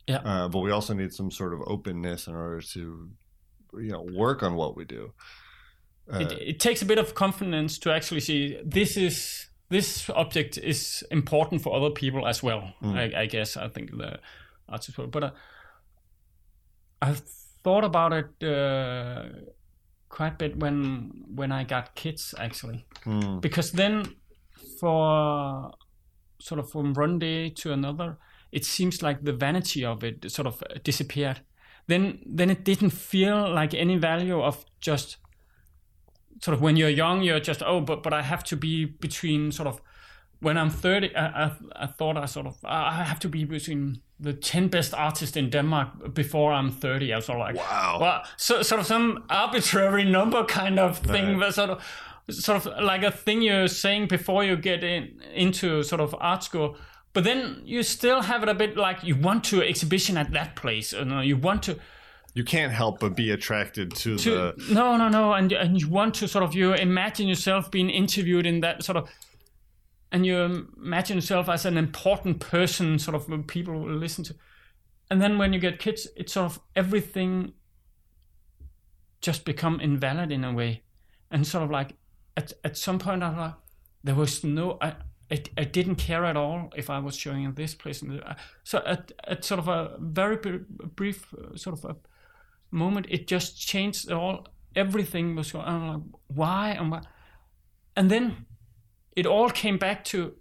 [0.08, 0.18] yeah.
[0.26, 3.10] Uh, but we also need some sort of openness in order to
[3.74, 5.14] you know work on what we do.
[6.12, 10.58] Uh, it, it takes a bit of confidence to actually see this is this object
[10.58, 12.74] is important for other people as well.
[12.84, 14.20] I, I guess I think the
[14.70, 15.32] artist, will- but uh,
[17.02, 17.22] I've
[17.64, 19.24] thought about it uh,
[20.10, 24.16] quite a bit when when I got kids actually, hmm, because then
[24.80, 25.72] for
[26.40, 28.18] sort of from one day to another,
[28.54, 31.40] it seems like the vanity of it sort of uh, disappeared.
[31.88, 35.18] Then then it didn't feel like any value of just
[36.42, 39.52] sort of when you're young, you're just oh, but but I have to be between
[39.52, 39.82] sort of
[40.40, 41.16] when I'm 30.
[41.16, 44.94] I I, I thought I sort of I have to be between the 10 best
[44.94, 47.12] artists in Denmark before I'm 30.
[47.14, 47.98] I was sort of like Wow.
[48.02, 51.40] well, so sort of some arbitrary number kind of thing, Right.
[51.40, 51.82] but sort of
[52.30, 56.44] sort of like a thing you're saying before you get in into sort of art
[56.44, 56.76] school.
[57.14, 60.56] But then you still have it a bit like you want to exhibition at that
[60.56, 61.80] place, you know, you want to
[62.36, 65.88] you can't help but be attracted to, to the no no no and and you
[65.88, 69.08] want to sort of you imagine yourself being interviewed in that sort of
[70.12, 70.40] and you
[70.76, 74.34] imagine yourself as an important person sort of people will listen to
[75.14, 77.54] and then when you get kids, it's sort of everything
[79.22, 80.82] just become invalid in a way,
[81.30, 81.94] and sort of like
[82.36, 83.54] at at some point I like
[84.04, 84.96] there was no I.
[85.34, 88.02] I, I didn't care at all if I was showing in this place.
[88.04, 88.24] And
[88.64, 90.38] so at, at sort of a very
[90.96, 91.96] brief uh, sort of a
[92.70, 94.48] moment, it just changed all.
[94.76, 95.66] Everything was going.
[95.66, 97.02] I'm like, why and why?
[97.96, 98.46] And then
[99.16, 100.34] it all came back to,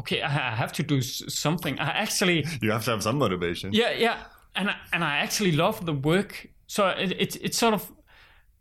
[0.00, 1.78] okay, I I have to do something.
[1.78, 3.72] I actually You have to have some motivation.
[3.72, 4.16] yeah, yeah,
[4.54, 6.48] and I, and I actually love the work.
[6.66, 7.92] So it, it it's sort of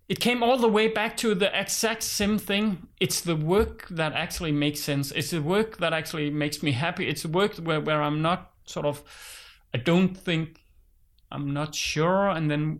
[0.07, 2.87] it came all the way back to the exact same thing.
[2.99, 5.11] It's the work that actually makes sense.
[5.11, 7.07] It's the work that actually makes me happy.
[7.09, 9.03] It's the work where where I'm not sort of
[9.73, 10.61] I don't think
[11.31, 12.79] I'm not sure, and then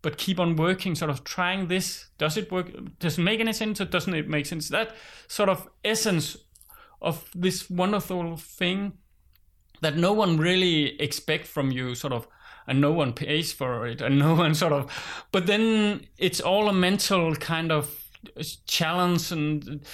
[0.00, 2.08] but keep on working, sort of trying this.
[2.18, 2.70] Does it work?
[2.98, 4.68] Does it make any sense or doesn't it make sense?
[4.68, 4.96] That
[5.28, 6.36] sort of essence
[7.00, 8.94] of this wonderful thing
[9.80, 12.26] that no one really expect from you sort of
[12.66, 14.90] and no one pays for it and no one sort of
[15.32, 18.08] but then it's all a mental kind of
[18.66, 19.84] challenge and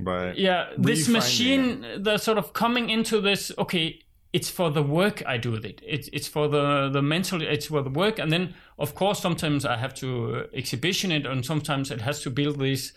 [0.00, 0.36] Right.
[0.36, 4.00] yeah this Refinding machine the sort of coming into this okay
[4.32, 7.66] it's for the work i do with it it's, it's for the the mental it's
[7.66, 11.90] for the work and then of course sometimes i have to exhibition it and sometimes
[11.90, 12.94] it has to build these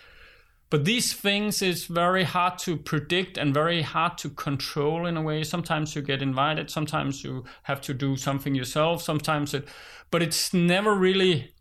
[0.70, 5.22] but these things is very hard to predict and very hard to control in a
[5.22, 5.44] way.
[5.44, 9.68] Sometimes you get invited sometimes you have to do something yourself sometimes it
[10.12, 11.56] but it's never really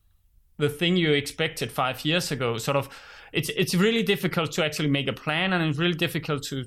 [0.58, 2.58] the thing you expected five years ago.
[2.58, 2.88] Sort of
[3.32, 6.64] it's it's really difficult to actually make a plan and it's really difficult to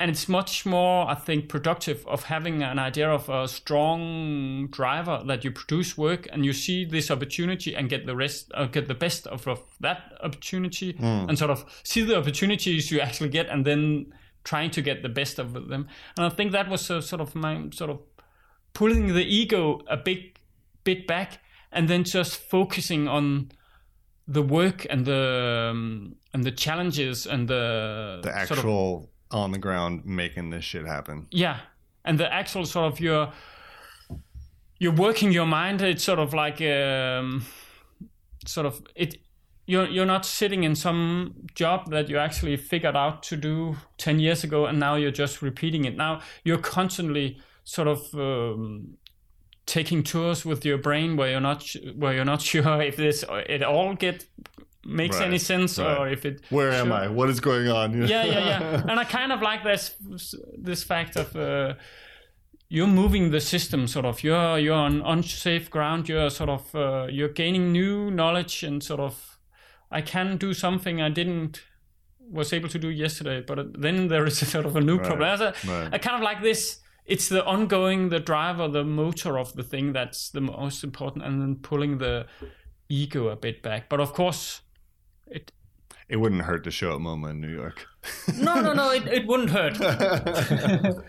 [0.00, 5.22] and it's much more i think productive of having an idea of a strong driver
[5.26, 8.88] that you produce work and you see this opportunity and get the rest uh, get
[8.88, 10.96] the best of, of that opportunity
[11.28, 15.08] and sort of see the opportunities you actually get and then trying to get the
[15.08, 15.86] best of them.
[16.16, 17.98] And i think that was uh, sort of my sort of
[18.72, 20.36] pulling the ego a big
[20.84, 21.38] bit back
[21.72, 23.50] and then just focusing on
[24.26, 29.52] the work and the um, and the challenges and the The sort of- actual on
[29.52, 31.26] the ground making this shit happen.
[31.30, 31.58] yeah
[32.04, 33.32] and the actual sort of your
[34.78, 37.44] you're working your mind it's sort of like um
[38.46, 39.16] sort of it
[39.66, 44.20] you're you're not sitting in some job that you actually figured out to do 10
[44.20, 48.98] years ago and now you're just repeating it now you're constantly sort of um,
[49.66, 51.64] taking tours with your brain where you're not
[51.96, 54.26] where you're not sure if this it all get
[54.86, 57.08] makes Right, any sense or if it Where am I?
[57.08, 57.92] What is going on?
[58.06, 58.82] yeah, yeah, yeah.
[58.88, 59.96] And I kind of like this
[60.58, 61.74] this fact of uh,
[62.68, 64.22] you're moving the system, sort of.
[64.22, 66.08] You're you're on unsafe ground.
[66.08, 69.38] You're sort of uh, you're gaining new knowledge and sort of.
[69.90, 71.62] I can do something I didn't
[72.30, 75.40] was able to do yesterday, but then there is a sort of a new problem.
[75.40, 75.94] A- right.
[75.94, 76.80] I kind of like this.
[77.06, 81.40] It's the ongoing, the driver, the motor of the thing that's the most important, and
[81.40, 82.26] then pulling the
[82.88, 83.88] ego a bit back.
[83.90, 84.62] But of course,
[85.26, 85.52] it
[86.08, 87.86] It wouldn't hurt to show at MoMA in New York.
[88.38, 88.90] no, no, no.
[88.92, 89.78] It, it wouldn't hurt.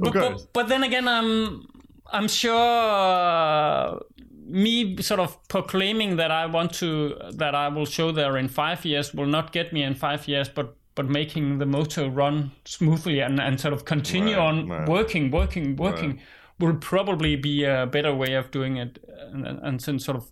[0.00, 1.66] but, but, but then again, I'm
[2.12, 3.98] I'm sure uh,
[4.46, 8.84] me sort of proclaiming that I want to that I will show there in five
[8.84, 13.20] years will not get me in five years, but but making the motor run smoothly
[13.20, 14.86] and, and sort of continue Right, on right.
[14.88, 16.20] working, working, working
[16.58, 18.98] will probably be a better way of doing it,
[19.32, 20.28] and, and, and sort of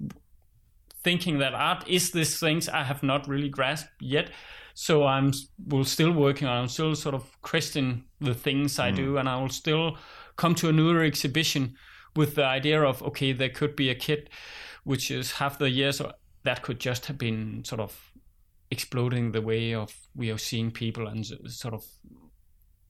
[1.03, 4.31] thinking that art is these things I have not really grasped yet.
[4.75, 5.33] So I'm
[5.67, 6.63] will still working on.
[6.63, 9.99] I'm still sort of questioning the things I do, and I will still
[10.37, 11.75] come to a another exhibition
[12.17, 14.31] with the idea of okay, there could be a kid
[14.85, 16.13] which is half the year, so
[16.45, 18.13] that could just have been sort of
[18.71, 21.85] exploding the way of we are seeing people and sort of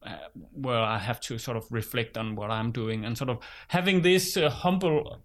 [0.07, 0.17] uh,
[0.53, 3.39] where I have to sort of reflect on what I'm doing and sort of
[3.69, 5.23] having this uh, humble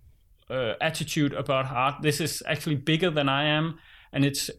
[0.49, 2.01] uh, attitude about art.
[2.01, 3.79] This is actually bigger than I am,
[4.11, 4.49] and it's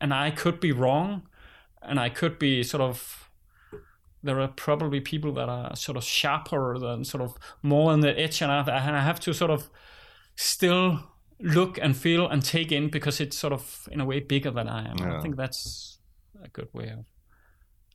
[0.00, 1.22] and I could be wrong,
[1.82, 3.18] and I could be sort of.
[4.24, 8.16] There are probably people that are sort of sharper than sort of more on the
[8.16, 9.68] edge, and I, and I have to sort of
[10.36, 11.00] still
[11.40, 14.68] look and feel and take in because it's sort of in a way bigger than
[14.68, 14.96] I am.
[14.98, 15.18] Yeah.
[15.18, 15.98] I think that's
[16.40, 17.04] a good way of.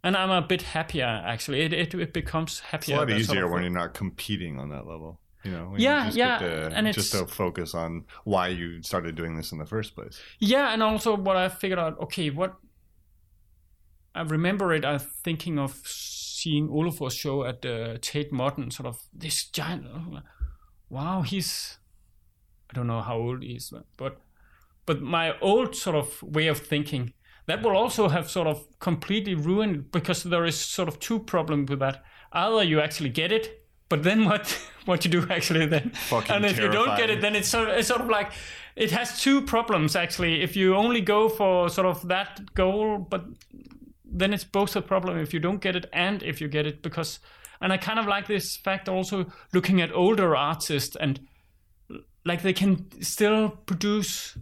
[0.04, 1.62] And I'm a bit happier actually.
[1.62, 2.78] It it, it becomes happier.
[2.80, 5.22] It's a lot that sort easier of- when you're not competing on that level.
[5.44, 9.16] You know, Yeah, you just yeah, to, and just to focus on why you started
[9.16, 10.20] doing this in the first place.
[10.40, 12.56] Yeah, and also what I figured out, okay, what
[14.16, 19.00] I remember it, I'm thinking of seeing Olafur's show at the Tate Modern, sort of
[19.14, 19.86] this giant.
[20.90, 21.78] Wow, he's
[22.70, 24.18] I don't know how old he is, but
[24.86, 27.14] but my old sort of way of thinking
[27.46, 31.70] that will also have sort of completely ruined because there is sort of two problems
[31.70, 32.04] with that.
[32.32, 34.48] Either you actually get it but then what
[34.86, 35.92] what you do actually then?
[35.92, 38.32] Fucking and if you don't get it then it's sort, of, it's sort of like
[38.76, 40.42] it has two problems actually.
[40.42, 43.26] If you only go for sort of that goal but
[44.06, 46.82] then it's both a problem if you don't get it and if you get it
[46.82, 47.20] because
[47.60, 51.20] and i kind of like this fact also looking at older artists and
[52.28, 54.38] like they can still produce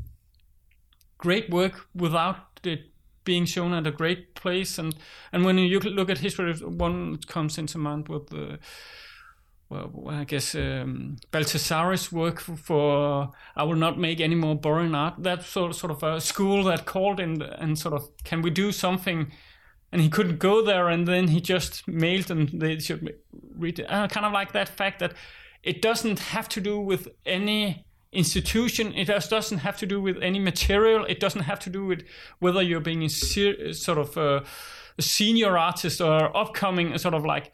[1.17, 2.91] great work without it
[3.23, 4.77] being shown at a great place.
[4.77, 4.95] And
[5.31, 8.59] and when you look at history one comes into mind with the
[9.69, 15.15] well, I guess um, Baldessari's work for, "I will not make any more boring art."
[15.19, 18.71] That's sort sort of a school that called in and sort of, can we do
[18.71, 19.31] something?
[19.91, 23.13] And he couldn't go there, and then he just mailed and they should
[23.57, 23.85] read it.
[23.89, 25.13] Uh, kind of like that fact that
[25.63, 28.93] it doesn't have to do with any institution.
[28.93, 31.05] It just doesn't have to do with any material.
[31.05, 32.03] It doesn't have to do with
[32.39, 34.43] whether you're being a ser- sort of a
[34.99, 37.51] senior artist or upcoming, sort of like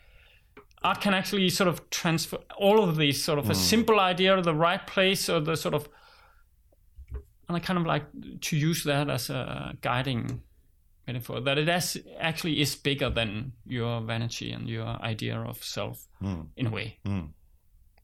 [0.84, 3.60] art can actually sort of transfer all of these sort of a hmm.
[3.60, 5.88] simple idea to the right place or the sort of
[7.48, 8.06] and i kind of like
[8.42, 10.42] to use that as a guiding
[11.08, 16.08] metaphor that it as, actually is bigger than your vanity and your idea of self
[16.20, 16.42] hmm.
[16.56, 17.26] in a way hmm.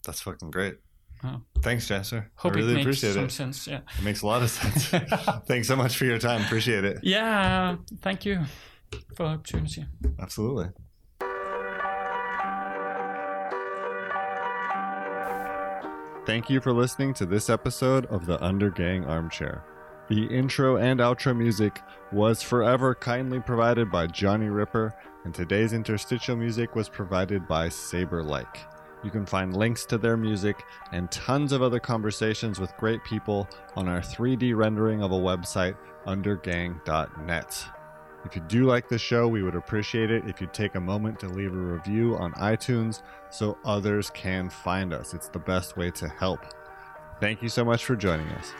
[0.08, 0.78] That's fucking great.
[1.24, 1.42] Oh.
[1.62, 2.32] Thanks, Jesper.
[2.36, 3.32] hope I really it makes appreciate some it.
[3.32, 4.88] sense yeah It makes a lot of sense.
[5.48, 6.42] Thanks so much for your time.
[6.44, 7.00] Appreciate it.
[7.04, 8.46] yeah thank you
[9.16, 9.86] for the opportunity
[10.20, 10.70] Absolutely.
[16.28, 19.64] Thank you for listening to this episode of the Undergang Armchair.
[20.10, 26.36] The intro and outro music was forever kindly provided by Johnny Ripper, and today's interstitial
[26.36, 28.60] music was provided by Saber Like.
[29.06, 33.48] You can find links to their music and tons of other conversations with great people
[33.78, 37.66] on our 3D rendering of a website, undergang.net.
[38.26, 41.22] If you do like the show, we would appreciate it if you'd take a moment
[41.22, 45.14] to leave a review on iTunes so others can find us.
[45.14, 46.40] It's the best way to help.
[47.20, 48.54] Thank you so much for joining us.